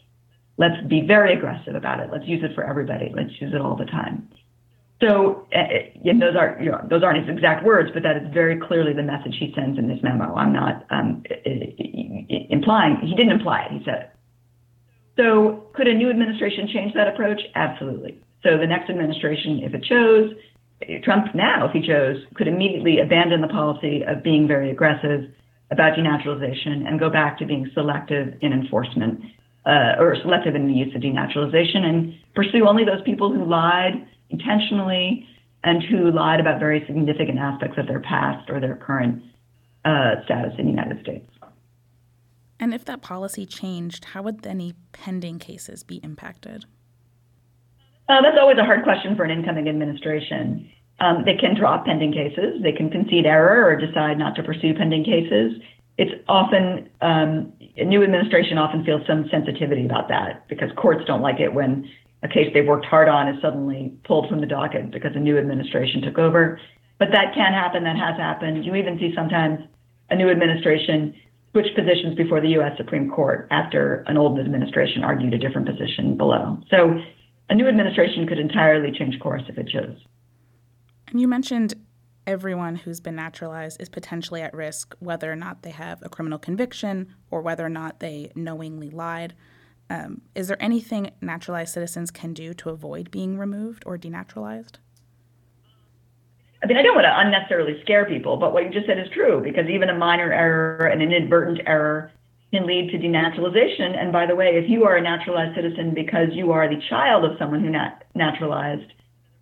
Let's 0.59 0.83
be 0.87 1.03
very 1.07 1.35
aggressive 1.35 1.75
about 1.75 2.01
it. 2.01 2.09
Let's 2.11 2.27
use 2.27 2.43
it 2.43 2.55
for 2.55 2.65
everybody. 2.65 3.13
Let's 3.15 3.41
use 3.41 3.53
it 3.55 3.61
all 3.61 3.77
the 3.77 3.85
time. 3.85 4.29
So, 5.01 5.47
uh, 5.55 6.09
and 6.09 6.23
those 6.23 6.35
are 6.37 6.57
you 6.61 6.71
know, 6.71 6.81
those 6.89 7.03
aren't 7.03 7.27
his 7.27 7.37
exact 7.37 7.65
words, 7.65 7.91
but 7.93 8.03
that 8.03 8.17
is 8.17 8.23
very 8.33 8.59
clearly 8.59 8.95
the 8.95 9.03
message 9.03 9.37
he 9.39 9.53
sends 9.55 9.79
in 9.79 9.89
this 9.89 9.99
memo. 10.03 10.35
I'm 10.35 10.55
not 10.55 10.87
um, 10.91 11.23
implying 11.45 12.97
he 13.03 13.15
didn't 13.15 13.33
imply 13.33 13.67
it. 13.67 13.73
He 13.73 13.85
said 13.85 13.95
it. 13.95 14.11
So, 15.17 15.69
could 15.75 15.89
a 15.89 15.95
new 15.95 16.09
administration 16.09 16.69
change 16.73 16.95
that 16.95 17.09
approach? 17.09 17.41
Absolutely. 17.55 18.23
So, 18.43 18.57
the 18.57 18.67
next 18.67 18.89
administration, 18.89 19.61
if 19.63 19.75
it 19.75 19.85
chose, 19.85 20.33
Trump 21.05 21.35
now, 21.35 21.67
if 21.67 21.73
he 21.73 21.87
chose, 21.87 22.17
could 22.35 22.49
immediately 22.49 23.01
abandon 23.01 23.43
the 23.43 23.49
policy 23.49 24.03
of 24.07 24.23
being 24.23 24.49
very 24.49 24.71
aggressive 24.71 25.31
about 25.71 25.99
denaturalization 25.99 26.87
and 26.87 26.99
go 26.99 27.11
back 27.11 27.39
to 27.39 27.45
being 27.45 27.71
selective 27.75 28.35
in 28.41 28.53
enforcement 28.53 29.21
uh, 29.67 29.97
or 29.99 30.17
selective 30.23 30.55
in 30.55 30.69
the 30.69 30.73
use 30.73 30.95
of 30.95 31.03
denaturalization 31.03 31.85
and 31.85 32.15
pursue 32.35 32.67
only 32.67 32.85
those 32.85 33.03
people 33.05 33.33
who 33.33 33.45
lied 33.45 34.07
intentionally 34.31 35.27
and 35.65 35.83
who 35.83 36.11
lied 36.13 36.41
about 36.41 36.61
very 36.61 36.85
significant 36.87 37.39
aspects 37.39 37.77
of 37.77 37.87
their 37.87 38.01
past 38.01 38.49
or 38.49 38.61
their 38.61 38.77
current 38.77 39.23
uh, 39.85 40.23
status 40.25 40.53
in 40.59 40.67
the 40.67 40.71
United 40.71 41.01
States. 41.03 41.29
And 42.59 42.73
if 42.73 42.85
that 42.87 43.03
policy 43.03 43.45
changed, 43.45 44.07
how 44.07 44.23
would 44.23 44.47
any 44.47 44.75
pending 44.93 45.39
cases 45.39 45.83
be 45.83 45.97
impacted? 45.97 46.65
Uh, 48.09 48.23
that's 48.23 48.39
always 48.41 48.57
a 48.57 48.65
hard 48.65 48.85
question 48.85 49.17
for 49.17 49.25
an 49.25 49.31
incoming 49.31 49.69
administration. 49.69 50.71
Um, 51.01 51.25
they 51.25 51.35
can 51.35 51.55
drop 51.55 51.85
pending 51.85 52.13
cases, 52.13 52.63
they 52.63 52.73
can 52.73 52.89
concede 52.89 53.27
error 53.27 53.67
or 53.67 53.77
decide 53.77 54.19
not 54.19 54.35
to 54.37 54.43
pursue 54.43 54.73
pending 54.75 55.05
cases. 55.05 55.61
It's 55.99 56.13
often, 56.29 56.91
um, 57.01 57.53
a 57.77 57.85
new 57.85 58.03
administration 58.03 58.59
often 58.59 58.85
feels 58.85 59.07
some 59.07 59.29
sensitivity 59.31 59.85
about 59.85 60.09
that 60.09 60.47
because 60.49 60.71
courts 60.77 61.05
don't 61.07 61.23
like 61.23 61.41
it 61.41 61.55
when 61.55 61.89
a 62.23 62.29
case 62.29 62.51
they've 62.53 62.67
worked 62.67 62.87
hard 62.87 63.09
on 63.09 63.29
is 63.29 63.41
suddenly 63.41 63.95
pulled 64.05 64.29
from 64.29 64.41
the 64.41 64.47
docket 64.47 64.91
because 64.91 65.13
a 65.15 65.19
new 65.21 65.39
administration 65.39 66.03
took 66.03 66.19
over. 66.19 66.61
But 66.99 67.09
that 67.13 67.35
can 67.35 67.53
happen, 67.53 67.85
that 67.85 67.97
has 67.97 68.17
happened. 68.17 68.65
You 68.65 68.75
even 68.75 68.99
see 68.99 69.13
sometimes 69.15 69.61
a 70.11 70.17
new 70.17 70.31
administration 70.31 71.15
switch 71.53 71.75
positions 71.75 72.15
before 72.15 72.41
the 72.41 72.49
US 72.59 72.77
Supreme 72.77 73.11
Court 73.11 73.49
after 73.51 74.05
an 74.07 74.19
old 74.19 74.39
administration 74.39 75.03
argued 75.03 75.33
a 75.33 75.39
different 75.39 75.67
position 75.67 76.17
below. 76.17 76.59
So 76.71 77.01
a 77.49 77.55
new 77.55 77.69
administration 77.69 78.27
could 78.27 78.39
entirely 78.39 78.93
change 78.97 79.19
course 79.21 79.43
if 79.49 79.57
it 79.57 79.69
chose. 79.69 79.97
And 81.09 81.21
you 81.21 81.29
mentioned 81.29 81.75
everyone 82.27 82.77
who's 82.77 83.01
been 83.01 83.17
naturalized 83.17 83.81
is 83.81 83.89
potentially 83.89 84.43
at 84.43 84.55
risk, 84.55 84.95
whether 84.99 85.31
or 85.31 85.37
not 85.37 85.63
they 85.63 85.71
have 85.71 86.03
a 86.03 86.09
criminal 86.09 86.39
conviction 86.39 87.15
or 87.31 87.41
whether 87.41 87.65
or 87.65 87.71
not 87.71 88.01
they 88.01 88.33
knowingly 88.35 88.91
lied. 88.91 89.35
Um, 89.89 90.23
is 90.35 90.49
there 90.49 90.61
anything 90.61 91.11
naturalized 91.21 91.73
citizens 91.73 92.11
can 92.11 92.35
do 92.35 92.53
to 92.55 92.71
avoid 92.71 93.11
being 93.11 93.39
removed 93.39 93.85
or 93.87 93.97
denaturalized? 93.97 94.77
I 96.63 96.67
mean, 96.67 96.77
I 96.79 96.83
don't 96.83 96.95
want 96.95 97.05
to 97.05 97.21
unnecessarily 97.21 97.81
scare 97.83 98.07
people, 98.07 98.37
but 98.39 98.53
what 98.53 98.65
you 98.65 98.71
just 98.71 98.87
said 98.87 98.99
is 98.99 99.09
true 99.13 99.41
because 99.43 99.69
even 99.69 99.89
a 99.89 99.95
minor 99.97 100.33
error, 100.33 100.87
an 100.87 101.01
inadvertent 101.01 101.61
error, 101.67 102.11
can 102.53 102.67
lead 102.67 102.91
to 102.91 102.99
denaturalization. 102.99 103.97
And 103.97 104.13
by 104.13 104.27
the 104.27 104.35
way, 104.35 104.57
if 104.57 104.69
you 104.69 104.85
are 104.85 104.97
a 104.97 105.03
naturalized 105.03 105.55
citizen 105.55 105.95
because 105.95 106.29
you 106.33 106.53
are 106.53 106.69
the 106.69 106.81
child 106.89 107.25
of 107.25 107.39
someone 107.39 107.61
who 107.61 107.71
nat- 107.71 108.05
naturalized, 108.15 108.93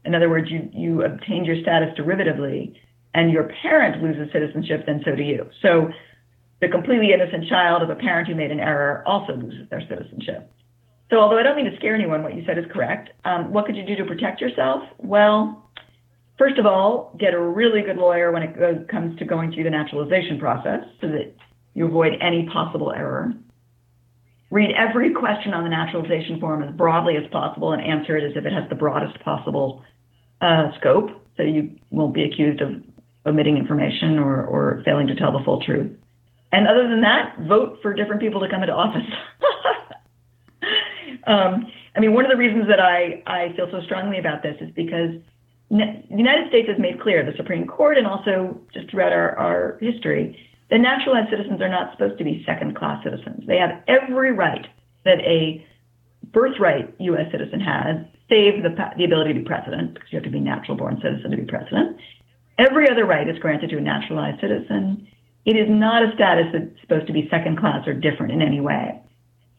in 0.05 0.15
other 0.15 0.29
words, 0.29 0.51
you, 0.51 0.69
you 0.73 1.03
obtained 1.03 1.47
your 1.47 1.61
status 1.63 1.89
derivatively, 1.99 2.75
and 3.15 3.31
your 3.31 3.51
parent 3.63 4.03
loses 4.03 4.33
citizenship, 4.33 4.85
then 4.87 5.03
so 5.05 5.15
do 5.15 5.23
you. 5.23 5.49
So 5.63 5.89
the 6.61 6.69
completely 6.69 7.13
innocent 7.13 7.49
child 7.49 7.83
of 7.83 7.91
a 7.91 7.95
parent 7.95 8.29
who 8.29 8.35
made 8.35 8.51
an 8.51 8.61
error 8.61 9.03
also 9.07 9.35
loses 9.35 9.69
their 9.71 9.83
citizenship. 9.89 10.51
So, 11.11 11.21
although 11.21 11.39
I 11.39 11.43
don't 11.43 11.57
mean 11.57 11.71
to 11.71 11.77
scare 11.77 11.95
anyone, 11.95 12.23
what 12.23 12.35
you 12.35 12.45
said 12.47 12.59
is 12.59 12.65
correct. 12.73 13.11
Um, 13.25 13.53
what 13.53 13.67
could 13.67 13.77
you 13.77 13.85
do 13.85 13.95
to 13.97 14.05
protect 14.05 14.41
yourself? 14.41 14.83
Well, 14.99 15.71
first 16.39 16.59
of 16.59 16.67
all, 16.67 17.15
get 17.19 17.35
a 17.35 17.41
really 17.41 17.83
good 17.83 17.97
lawyer 17.97 18.33
when 18.33 18.43
it 18.43 18.89
comes 18.89 19.19
to 19.19 19.25
going 19.25 19.53
through 19.53 19.65
the 19.65 19.71
naturalization 19.71 20.39
process 20.39 20.81
so 21.01 21.09
that 21.09 21.35
you 21.75 21.87
avoid 21.87 22.15
any 22.21 22.49
possible 22.53 22.93
error. 22.93 23.33
Read 24.55 24.71
every 24.71 25.13
question 25.13 25.53
on 25.53 25.65
the 25.65 25.69
naturalization 25.69 26.39
form 26.39 26.63
as 26.63 26.73
broadly 26.77 27.17
as 27.17 27.29
possible 27.33 27.73
and 27.73 27.83
answer 27.83 28.17
it 28.17 28.23
as 28.23 28.37
if 28.37 28.47
it 28.47 28.53
has 28.53 28.63
the 28.69 28.77
broadest 28.77 29.19
possible 29.25 29.83
uh, 30.41 30.71
scope, 30.79 31.11
so 31.37 31.43
you 31.43 31.77
won't 31.91 32.15
be 32.15 32.23
accused 32.23 32.61
of 32.61 32.71
omitting 33.27 33.57
information 33.57 34.17
or, 34.17 34.45
or 34.45 34.81
failing 34.85 35.09
to 35.09 35.17
tell 35.17 35.33
the 35.33 35.43
full 35.45 35.61
truth. 35.61 35.91
And 36.53 36.69
other 36.69 36.89
than 36.89 37.01
that, 37.01 37.37
vote 37.49 37.81
for 37.83 37.95
different 37.95 38.21
people 38.21 38.41
to 38.43 38.49
come 38.49 38.63
into 38.63 38.73
office. 38.73 39.03
um, 41.27 41.67
I 41.97 41.99
mean, 41.99 42.15
one 42.15 42.25
of 42.25 42.31
the 42.31 42.37
reasons 42.37 42.69
that 42.69 42.79
I, 42.79 43.25
I 43.27 43.53
feel 43.57 43.67
so 43.73 43.83
strongly 43.83 44.21
about 44.21 44.45
this 44.45 44.55
is 44.61 44.71
because 44.71 45.17
the 45.69 46.01
United 46.11 46.51
States 46.51 46.69
has 46.69 46.79
made 46.79 47.01
clear, 47.01 47.29
the 47.29 47.37
Supreme 47.37 47.67
Court 47.67 47.99
and 47.99 48.07
also 48.07 48.61
just 48.73 48.89
throughout 48.89 49.13
our, 49.13 49.37
our 49.37 49.79
history, 49.81 50.39
that 50.71 50.79
naturalized 50.79 51.31
citizens 51.31 51.61
are 51.61 51.69
not 51.69 51.93
supposed 51.93 52.19
to 52.19 52.25
be 52.25 52.43
second 52.47 52.77
class 52.77 53.03
citizens. 53.05 53.45
They 53.47 53.59
have 53.59 53.83
every 53.87 54.33
right 54.33 54.67
that 55.05 55.21
a 55.21 55.65
birthright 56.33 56.95
U.S. 56.99 57.31
citizen 57.31 57.61
has, 57.61 57.97
save 58.29 58.63
the, 58.63 58.75
the 58.97 59.05
ability 59.05 59.35
to 59.35 59.41
be 59.41 59.45
president, 59.45 59.95
because 59.95 60.09
you 60.11 60.17
have 60.17 60.25
to 60.25 60.31
be 60.31 60.41
natural 60.41 60.77
born 60.77 60.99
citizen 61.03 61.31
to 61.31 61.37
be 61.37 61.45
president. 61.45 61.99
Every 62.59 62.89
other 62.89 63.05
right 63.05 63.29
is 63.29 63.39
granted 63.39 63.71
to 63.71 63.79
a 63.79 63.81
naturalized 63.81 64.41
citizen. 64.41 65.07
It 65.45 65.57
is 65.57 65.69
not 65.69 66.03
a 66.03 66.15
status 66.15 66.47
that's 66.53 66.81
supposed 66.81 67.07
to 67.09 67.13
be 67.13 67.29
second 67.29 67.59
class 67.59 67.87
or 67.87 67.93
different 67.93 68.33
in 68.33 68.41
any 68.41 68.61
way. 68.61 69.01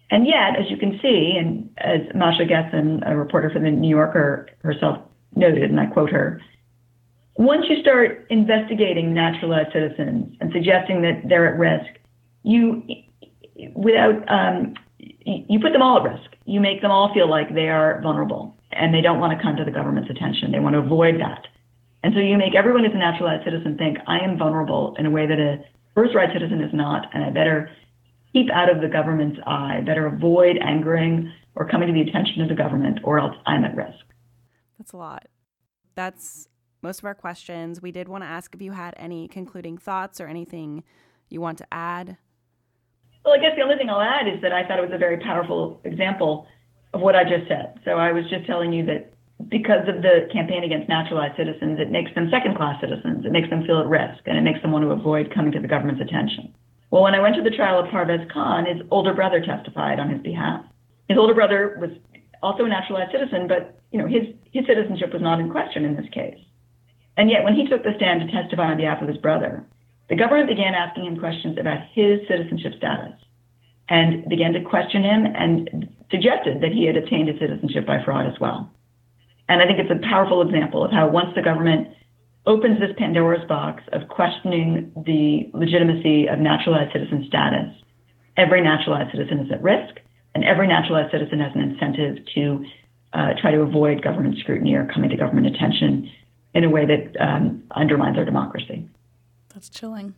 And 0.09 0.27
yet, 0.27 0.57
as 0.57 0.69
you 0.69 0.77
can 0.77 0.99
see, 1.01 1.35
and 1.37 1.69
as 1.77 2.01
Masha 2.13 2.45
Gessen, 2.45 3.03
a 3.05 3.15
reporter 3.15 3.49
for 3.49 3.59
the 3.59 3.71
New 3.71 3.89
Yorker 3.89 4.47
herself 4.63 4.99
noted, 5.35 5.63
and 5.63 5.79
I 5.79 5.87
quote 5.87 6.11
her, 6.11 6.41
once 7.35 7.65
you 7.69 7.81
start 7.81 8.25
investigating 8.29 9.13
naturalized 9.13 9.73
citizens 9.73 10.35
and 10.39 10.51
suggesting 10.53 11.01
that 11.01 11.23
they're 11.27 11.53
at 11.53 11.59
risk, 11.59 11.99
you, 12.43 12.83
without, 13.73 14.23
um, 14.31 14.73
you 14.99 15.59
put 15.59 15.73
them 15.73 15.81
all 15.81 15.97
at 15.97 16.03
risk. 16.03 16.31
You 16.45 16.59
make 16.61 16.81
them 16.81 16.91
all 16.91 17.13
feel 17.13 17.29
like 17.29 17.53
they 17.53 17.67
are 17.67 18.01
vulnerable 18.01 18.55
and 18.71 18.93
they 18.93 19.01
don't 19.01 19.19
want 19.19 19.37
to 19.37 19.43
come 19.43 19.55
to 19.57 19.65
the 19.65 19.71
government's 19.71 20.09
attention. 20.09 20.51
They 20.51 20.59
want 20.59 20.73
to 20.73 20.79
avoid 20.79 21.15
that. 21.19 21.47
And 22.03 22.13
so 22.13 22.19
you 22.19 22.37
make 22.37 22.55
everyone 22.55 22.85
who's 22.85 22.93
a 22.93 22.97
naturalized 22.97 23.43
citizen 23.43 23.77
think, 23.77 23.97
I 24.07 24.19
am 24.19 24.37
vulnerable 24.37 24.95
in 24.99 25.05
a 25.05 25.09
way 25.09 25.25
that 25.25 25.39
a 25.39 25.63
birthright 25.95 26.29
citizen 26.33 26.61
is 26.61 26.71
not, 26.73 27.07
and 27.13 27.23
I 27.23 27.31
better 27.31 27.69
keep 28.31 28.51
out 28.51 28.69
of 28.69 28.81
the 28.81 28.87
government's 28.87 29.39
eye, 29.47 29.81
better 29.85 30.05
avoid 30.05 30.57
angering 30.57 31.31
or 31.55 31.67
coming 31.67 31.87
to 31.87 31.93
the 31.93 32.01
attention 32.01 32.41
of 32.41 32.49
the 32.49 32.55
government, 32.55 32.99
or 33.03 33.17
else 33.17 33.35
I'm 33.45 33.63
at 33.63 33.75
risk. 33.75 34.05
That's 34.77 34.91
a 34.91 34.97
lot. 34.97 35.27
That's 35.95 36.47
most 36.81 36.99
of 36.99 37.05
our 37.05 37.15
questions. 37.15 37.81
We 37.81 37.91
did 37.91 38.07
want 38.07 38.23
to 38.23 38.27
ask 38.27 38.53
if 38.53 38.61
you 38.61 38.71
had 38.71 38.93
any 38.97 39.27
concluding 39.27 39.77
thoughts 39.77 40.21
or 40.21 40.27
anything 40.27 40.83
you 41.29 41.41
want 41.41 41.57
to 41.59 41.67
add. 41.71 42.17
Well, 43.23 43.33
I 43.33 43.37
guess 43.39 43.55
the 43.55 43.63
only 43.63 43.75
thing 43.75 43.89
I'll 43.89 44.01
add 44.01 44.27
is 44.27 44.41
that 44.41 44.51
I 44.51 44.67
thought 44.67 44.77
it 44.77 44.83
was 44.83 44.93
a 44.93 44.99
very 44.99 45.17
powerful 45.17 45.81
example 45.83 46.47
of 46.93 47.01
what 47.01 47.15
I 47.15 47.23
just 47.23 47.47
said. 47.47 47.79
So 47.83 47.91
I 47.91 48.11
was 48.11 48.23
just 48.29 48.45
telling 48.45 48.71
you 48.71 48.85
that 48.85 49.13
because 49.49 49.87
of 49.87 50.01
the 50.01 50.29
campaign 50.31 50.63
against 50.63 50.87
naturalized 50.87 51.35
citizens, 51.35 51.79
it 51.79 51.91
makes 51.91 52.13
them 52.13 52.29
second 52.29 52.55
class 52.55 52.79
citizens. 52.79 53.25
It 53.25 53.31
makes 53.31 53.49
them 53.49 53.65
feel 53.65 53.79
at 53.79 53.87
risk 53.87 54.21
and 54.25 54.37
it 54.37 54.41
makes 54.41 54.61
them 54.61 54.71
want 54.71 54.85
to 54.85 54.91
avoid 54.91 55.33
coming 55.33 55.51
to 55.53 55.59
the 55.59 55.67
government's 55.67 56.01
attention. 56.01 56.53
Well, 56.91 57.03
when 57.03 57.15
I 57.15 57.19
went 57.19 57.35
to 57.35 57.41
the 57.41 57.49
trial 57.49 57.79
of 57.79 57.87
Parvez 57.87 58.31
Khan, 58.31 58.65
his 58.65 58.81
older 58.91 59.13
brother 59.13 59.43
testified 59.43 59.99
on 59.99 60.09
his 60.09 60.21
behalf. 60.21 60.63
His 61.09 61.17
older 61.17 61.33
brother 61.33 61.77
was 61.81 61.91
also 62.41 62.65
a 62.65 62.69
naturalized 62.69 63.11
citizen, 63.11 63.47
but 63.47 63.81
you 63.91 63.99
know 63.99 64.07
his, 64.07 64.33
his 64.51 64.65
citizenship 64.65 65.11
was 65.11 65.21
not 65.21 65.39
in 65.39 65.49
question 65.49 65.83
in 65.83 65.95
this 65.95 66.09
case. 66.13 66.39
And 67.17 67.29
yet, 67.29 67.43
when 67.43 67.55
he 67.55 67.67
took 67.67 67.83
the 67.83 67.93
stand 67.95 68.21
to 68.21 68.31
testify 68.31 68.71
on 68.71 68.77
behalf 68.77 69.01
of 69.01 69.07
his 69.07 69.17
brother, 69.17 69.63
the 70.09 70.15
government 70.15 70.49
began 70.49 70.75
asking 70.75 71.05
him 71.05 71.17
questions 71.17 71.57
about 71.57 71.79
his 71.93 72.19
citizenship 72.27 72.73
status 72.77 73.13
and 73.89 74.27
began 74.27 74.53
to 74.53 74.61
question 74.61 75.03
him 75.03 75.25
and 75.25 75.89
suggested 76.11 76.61
that 76.61 76.71
he 76.71 76.85
had 76.85 76.97
obtained 76.97 77.29
his 77.29 77.39
citizenship 77.39 77.85
by 77.85 78.03
fraud 78.03 78.27
as 78.27 78.39
well. 78.39 78.69
And 79.47 79.61
I 79.61 79.65
think 79.65 79.79
it's 79.79 79.91
a 79.91 80.07
powerful 80.07 80.41
example 80.41 80.83
of 80.83 80.91
how 80.91 81.07
once 81.07 81.29
the 81.35 81.41
government 81.41 81.89
opens 82.45 82.79
this 82.79 82.91
Pandora's 82.97 83.47
box 83.47 83.83
of 83.93 84.07
questioning 84.07 84.91
the 85.05 85.49
legitimacy 85.57 86.27
of 86.27 86.39
naturalized 86.39 86.93
citizen 86.93 87.25
status, 87.27 87.73
every 88.37 88.61
naturalized 88.61 89.11
citizen 89.11 89.39
is 89.39 89.51
at 89.51 89.61
risk, 89.61 89.99
and 90.33 90.43
every 90.43 90.67
naturalized 90.67 91.11
citizen 91.11 91.39
has 91.39 91.51
an 91.55 91.61
incentive 91.61 92.17
to 92.35 92.65
uh, 93.13 93.33
try 93.39 93.51
to 93.51 93.61
avoid 93.61 94.03
government 94.03 94.37
scrutiny 94.39 94.73
or 94.73 94.85
coming 94.93 95.09
to 95.09 95.15
government 95.15 95.47
attention 95.47 96.11
in 96.55 96.63
a 96.63 96.69
way 96.69 96.85
that 96.85 97.15
um, 97.21 97.63
undermines 97.71 98.17
our 98.17 98.25
democracy. 98.25 98.87
That's 99.53 99.69
chilling. 99.69 100.15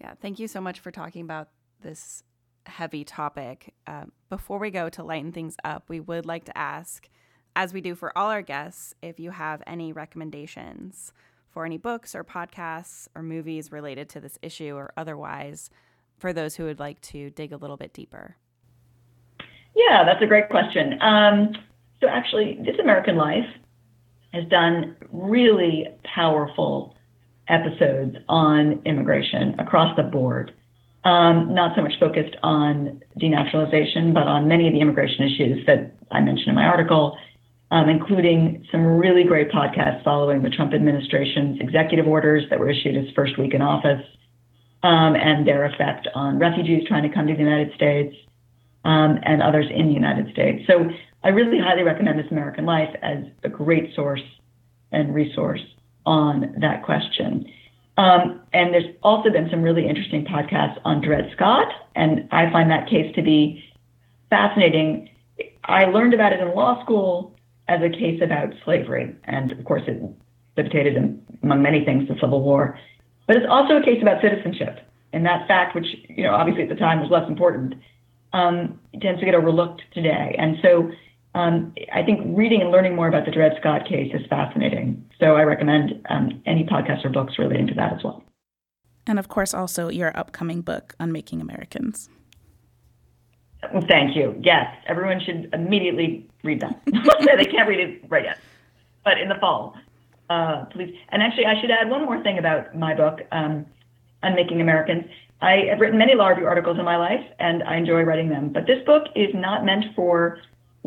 Yeah, 0.00 0.12
thank 0.20 0.38
you 0.38 0.46
so 0.46 0.60
much 0.60 0.78
for 0.78 0.90
talking 0.90 1.22
about 1.22 1.48
this 1.82 2.22
heavy 2.66 3.02
topic. 3.02 3.74
Uh, 3.86 4.04
before 4.28 4.58
we 4.58 4.70
go 4.70 4.90
to 4.90 5.02
lighten 5.02 5.32
things 5.32 5.56
up, 5.64 5.88
we 5.88 6.00
would 6.00 6.26
like 6.26 6.44
to 6.44 6.56
ask, 6.56 7.08
as 7.56 7.72
we 7.72 7.80
do 7.80 7.94
for 7.94 8.16
all 8.16 8.30
our 8.30 8.42
guests, 8.42 8.94
if 9.02 9.18
you 9.18 9.30
have 9.30 9.62
any 9.66 9.92
recommendations 9.92 11.12
for 11.48 11.64
any 11.64 11.78
books 11.78 12.14
or 12.14 12.22
podcasts 12.22 13.08
or 13.14 13.22
movies 13.22 13.72
related 13.72 14.08
to 14.10 14.20
this 14.20 14.38
issue 14.42 14.74
or 14.76 14.92
otherwise 14.98 15.70
for 16.18 16.32
those 16.32 16.56
who 16.56 16.64
would 16.64 16.78
like 16.78 17.00
to 17.00 17.30
dig 17.30 17.52
a 17.52 17.56
little 17.56 17.78
bit 17.78 17.94
deeper? 17.94 18.36
Yeah, 19.74 20.04
that's 20.04 20.22
a 20.22 20.26
great 20.26 20.50
question. 20.50 21.00
Um, 21.00 21.52
so, 22.00 22.08
actually, 22.08 22.58
This 22.64 22.78
American 22.80 23.16
Life 23.16 23.46
has 24.32 24.44
done 24.48 24.96
really 25.10 25.86
powerful 26.04 26.94
episodes 27.48 28.16
on 28.28 28.82
immigration 28.84 29.58
across 29.58 29.96
the 29.96 30.02
board. 30.02 30.52
Um, 31.04 31.54
not 31.54 31.74
so 31.74 31.82
much 31.82 31.94
focused 31.98 32.36
on 32.42 33.02
denaturalization, 33.18 34.12
but 34.12 34.24
on 34.24 34.48
many 34.48 34.66
of 34.66 34.74
the 34.74 34.80
immigration 34.80 35.24
issues 35.24 35.66
that 35.66 35.94
I 36.10 36.20
mentioned 36.20 36.48
in 36.48 36.54
my 36.54 36.64
article, 36.64 37.16
um, 37.70 37.88
including 37.88 38.66
some 38.70 38.84
really 38.84 39.24
great 39.24 39.50
podcasts 39.50 40.02
following 40.04 40.42
the 40.42 40.50
Trump 40.50 40.74
administration's 40.74 41.60
executive 41.60 42.06
orders 42.06 42.44
that 42.50 42.58
were 42.58 42.68
issued 42.68 42.94
his 42.94 43.10
first 43.14 43.38
week 43.38 43.54
in 43.54 43.62
office 43.62 44.04
um, 44.82 45.14
and 45.16 45.46
their 45.46 45.64
effect 45.64 46.08
on 46.14 46.38
refugees 46.38 46.86
trying 46.86 47.08
to 47.08 47.14
come 47.14 47.26
to 47.26 47.32
the 47.32 47.42
United 47.42 47.74
States 47.74 48.14
um, 48.84 49.18
and 49.22 49.42
others 49.42 49.66
in 49.70 49.86
the 49.88 49.92
United 49.92 50.32
States. 50.32 50.64
So 50.66 50.90
I 51.24 51.28
really 51.28 51.58
highly 51.58 51.82
recommend 51.82 52.18
This 52.18 52.30
American 52.30 52.64
Life 52.64 52.94
as 53.02 53.24
a 53.42 53.48
great 53.48 53.94
source 53.94 54.22
and 54.92 55.14
resource 55.14 55.62
on 56.06 56.54
that 56.60 56.84
question. 56.84 57.50
Um, 57.96 58.40
and 58.52 58.72
there's 58.72 58.94
also 59.02 59.30
been 59.30 59.50
some 59.50 59.62
really 59.62 59.88
interesting 59.88 60.24
podcasts 60.24 60.78
on 60.84 61.00
Dred 61.00 61.30
Scott, 61.34 61.68
and 61.96 62.28
I 62.30 62.50
find 62.50 62.70
that 62.70 62.88
case 62.88 63.12
to 63.16 63.22
be 63.22 63.64
fascinating. 64.30 65.10
I 65.64 65.86
learned 65.86 66.14
about 66.14 66.32
it 66.32 66.40
in 66.40 66.54
law 66.54 66.82
school 66.84 67.34
as 67.66 67.82
a 67.82 67.90
case 67.90 68.20
about 68.22 68.54
slavery, 68.64 69.14
and 69.24 69.50
of 69.50 69.64
course, 69.64 69.82
it 69.88 70.00
precipitated, 70.54 71.20
among 71.42 71.62
many 71.62 71.84
things, 71.84 72.08
the 72.08 72.14
Civil 72.20 72.42
War. 72.42 72.78
But 73.26 73.36
it's 73.36 73.46
also 73.48 73.76
a 73.76 73.82
case 73.82 74.00
about 74.00 74.22
citizenship, 74.22 74.80
and 75.12 75.26
that 75.26 75.46
fact, 75.48 75.74
which 75.74 75.86
you 76.08 76.22
know 76.22 76.34
obviously 76.34 76.62
at 76.62 76.68
the 76.68 76.76
time 76.76 77.00
was 77.00 77.10
less 77.10 77.28
important, 77.28 77.74
um, 78.32 78.78
tends 79.00 79.20
to 79.20 79.26
get 79.26 79.34
overlooked 79.34 79.82
today. 79.92 80.34
And 80.38 80.56
so 80.62 80.90
um, 81.34 81.74
I 81.92 82.02
think 82.02 82.20
reading 82.36 82.62
and 82.62 82.70
learning 82.70 82.96
more 82.96 83.08
about 83.08 83.24
the 83.24 83.30
Dred 83.30 83.52
Scott 83.60 83.86
case 83.86 84.12
is 84.14 84.26
fascinating. 84.28 85.04
So 85.20 85.36
I 85.36 85.42
recommend 85.42 86.04
um, 86.08 86.42
any 86.46 86.64
podcasts 86.64 87.04
or 87.04 87.10
books 87.10 87.38
relating 87.38 87.66
to 87.68 87.74
that 87.74 87.92
as 87.92 88.04
well. 88.04 88.22
And 89.06 89.18
of 89.18 89.28
course, 89.28 89.54
also 89.54 89.88
your 89.88 90.16
upcoming 90.16 90.60
book, 90.60 90.94
Unmaking 91.00 91.40
Americans. 91.40 92.08
Thank 93.88 94.14
you. 94.14 94.38
Yes, 94.40 94.66
everyone 94.86 95.20
should 95.20 95.50
immediately 95.52 96.28
read 96.44 96.60
that. 96.60 96.80
they 96.86 97.44
can't 97.44 97.68
read 97.68 97.80
it 97.80 98.04
right 98.08 98.24
yet, 98.24 98.38
but 99.04 99.18
in 99.18 99.28
the 99.28 99.34
fall, 99.34 99.74
uh, 100.30 100.64
please. 100.66 100.94
And 101.08 101.22
actually, 101.22 101.46
I 101.46 101.60
should 101.60 101.70
add 101.70 101.90
one 101.90 102.04
more 102.04 102.22
thing 102.22 102.38
about 102.38 102.76
my 102.76 102.94
book, 102.94 103.20
um, 103.32 103.66
Unmaking 104.22 104.60
Americans. 104.60 105.04
I 105.40 105.66
have 105.70 105.80
written 105.80 105.98
many 105.98 106.14
law 106.14 106.28
review 106.28 106.46
articles 106.46 106.78
in 106.78 106.84
my 106.84 106.96
life, 106.96 107.24
and 107.40 107.62
I 107.64 107.76
enjoy 107.76 108.02
writing 108.02 108.28
them. 108.28 108.50
But 108.52 108.66
this 108.66 108.84
book 108.86 109.04
is 109.16 109.34
not 109.34 109.64
meant 109.64 109.86
for 109.96 110.38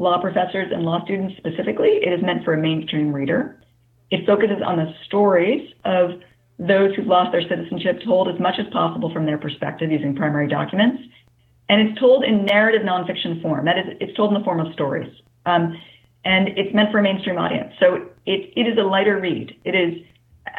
law 0.02 0.20
professors 0.20 0.72
and 0.74 0.84
law 0.84 1.04
students 1.06 1.38
specifically. 1.38 2.00
It 2.02 2.12
is 2.12 2.24
meant 2.24 2.44
for 2.44 2.54
a 2.54 2.58
mainstream 2.58 3.14
reader. 3.14 3.62
It 4.10 4.26
focuses 4.26 4.58
on 4.66 4.78
the 4.78 4.94
stories 5.06 5.72
of 5.86 6.20
those 6.58 6.94
who've 6.96 7.08
lost 7.08 7.32
their 7.32 7.42
citizenship, 7.48 8.02
told 8.04 8.28
as 8.28 8.40
much 8.40 8.56
as 8.60 8.66
possible 8.74 9.14
from 9.14 9.26
their 9.26 9.38
perspective 9.38 9.92
using 9.92 10.16
primary 10.16 10.48
documents. 10.48 11.04
And 11.70 11.88
it's 11.88 12.00
told 12.00 12.24
in 12.24 12.46
narrative 12.46 12.82
nonfiction 12.82 13.42
form. 13.42 13.66
That 13.66 13.78
is, 13.78 13.86
it's 14.02 14.16
told 14.18 14.34
in 14.34 14.40
the 14.40 14.44
form 14.44 14.60
of 14.60 14.74
stories. 14.74 15.10
Um, 15.46 15.80
and 16.26 16.50
it's 16.50 16.74
meant 16.74 16.92
for 16.92 17.00
a 17.00 17.04
mainstream 17.04 17.38
audience. 17.38 17.74
So 17.80 18.10
it, 18.26 18.52
it 18.56 18.68
is 18.68 18.78
a 18.78 18.84
lighter 18.84 19.20
read. 19.20 19.56
It 19.64 19.76
is, 19.76 20.04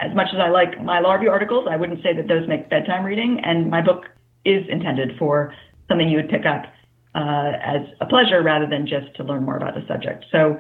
as 0.01 0.15
much 0.15 0.29
as 0.33 0.41
I 0.41 0.49
like 0.49 0.83
my 0.83 1.01
law 1.01 1.13
review 1.15 1.31
articles, 1.31 1.67
I 1.71 1.77
wouldn't 1.77 2.03
say 2.03 2.15
that 2.15 2.29
those 2.29 2.49
make 2.49 2.71
bedtime 2.71 3.05
reading. 3.05 3.41
And 3.45 3.71
my 3.71 3.83
book 3.83 4.07
is 4.45 4.65
intended 4.69 5.19
for 5.19 5.55
something 5.89 6.09
you 6.09 6.17
would 6.17 6.31
pick 6.31 6.47
up 6.47 6.65
uh, 7.15 7.53
as 7.63 7.83
a 8.01 8.07
pleasure 8.07 8.43
rather 8.43 8.67
than 8.67 8.87
just 8.87 9.15
to 9.17 9.25
learn 9.25 9.45
more 9.45 9.57
about 9.57 9.75
the 9.75 9.85
subject. 9.87 10.25
So, 10.33 10.59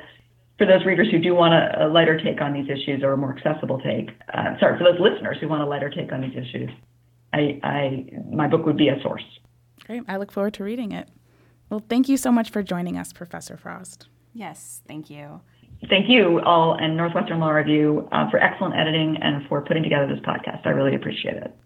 for 0.58 0.66
those 0.66 0.84
readers 0.84 1.08
who 1.10 1.18
do 1.18 1.34
want 1.34 1.54
a, 1.54 1.86
a 1.86 1.88
lighter 1.88 2.20
take 2.22 2.40
on 2.40 2.52
these 2.52 2.68
issues 2.68 3.02
or 3.02 3.12
a 3.12 3.16
more 3.16 3.36
accessible 3.36 3.80
take, 3.80 4.10
uh, 4.34 4.58
sorry, 4.60 4.78
for 4.78 4.84
those 4.84 5.00
listeners 5.00 5.38
who 5.40 5.48
want 5.48 5.62
a 5.62 5.66
lighter 5.66 5.90
take 5.90 6.12
on 6.12 6.20
these 6.20 6.36
issues, 6.36 6.70
I, 7.32 7.58
I, 7.62 8.06
my 8.30 8.46
book 8.46 8.66
would 8.66 8.76
be 8.76 8.88
a 8.88 9.00
source. 9.02 9.24
Great. 9.86 10.02
I 10.06 10.18
look 10.18 10.30
forward 10.30 10.54
to 10.54 10.64
reading 10.64 10.92
it. 10.92 11.08
Well, 11.70 11.82
thank 11.88 12.08
you 12.08 12.16
so 12.16 12.30
much 12.30 12.50
for 12.50 12.62
joining 12.62 12.98
us, 12.98 13.12
Professor 13.12 13.56
Frost. 13.56 14.08
Yes, 14.34 14.82
thank 14.86 15.10
you. 15.10 15.40
Thank 15.88 16.08
you 16.08 16.40
all 16.40 16.74
and 16.74 16.96
Northwestern 16.96 17.40
Law 17.40 17.50
Review 17.50 18.08
uh, 18.12 18.30
for 18.30 18.38
excellent 18.38 18.76
editing 18.76 19.16
and 19.20 19.46
for 19.48 19.62
putting 19.62 19.82
together 19.82 20.06
this 20.06 20.20
podcast. 20.20 20.66
I 20.66 20.70
really 20.70 20.94
appreciate 20.94 21.36
it. 21.36 21.56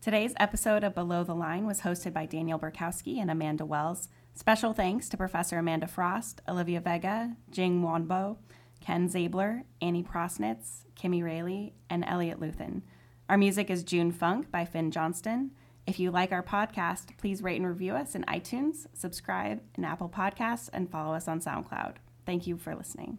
Today's 0.00 0.32
episode 0.40 0.82
of 0.82 0.94
Below 0.94 1.24
the 1.24 1.34
Line 1.34 1.66
was 1.66 1.82
hosted 1.82 2.14
by 2.14 2.24
Daniel 2.24 2.58
Burkowski 2.58 3.18
and 3.20 3.30
Amanda 3.30 3.66
Wells. 3.66 4.08
Special 4.32 4.72
thanks 4.72 5.10
to 5.10 5.18
Professor 5.18 5.58
Amanda 5.58 5.86
Frost, 5.86 6.40
Olivia 6.48 6.80
Vega, 6.80 7.36
Jing 7.50 7.82
Wanbo, 7.82 8.38
Ken 8.80 9.10
Zabler, 9.10 9.64
Annie 9.82 10.02
Prosnitz, 10.02 10.84
Kimmy 10.98 11.22
Rayleigh, 11.22 11.72
and 11.90 12.02
Elliot 12.06 12.40
Luthen. 12.40 12.80
Our 13.28 13.36
music 13.36 13.68
is 13.68 13.84
June 13.84 14.10
Funk 14.10 14.50
by 14.50 14.64
Finn 14.64 14.90
Johnston. 14.90 15.50
If 15.86 16.00
you 16.00 16.10
like 16.10 16.32
our 16.32 16.42
podcast, 16.42 17.18
please 17.18 17.42
rate 17.42 17.60
and 17.60 17.68
review 17.68 17.92
us 17.92 18.14
in 18.14 18.24
iTunes, 18.24 18.86
subscribe 18.94 19.60
in 19.76 19.84
Apple 19.84 20.08
Podcasts, 20.08 20.70
and 20.72 20.90
follow 20.90 21.12
us 21.12 21.28
on 21.28 21.40
SoundCloud. 21.42 21.96
Thank 22.24 22.46
you 22.46 22.56
for 22.56 22.74
listening. 22.74 23.18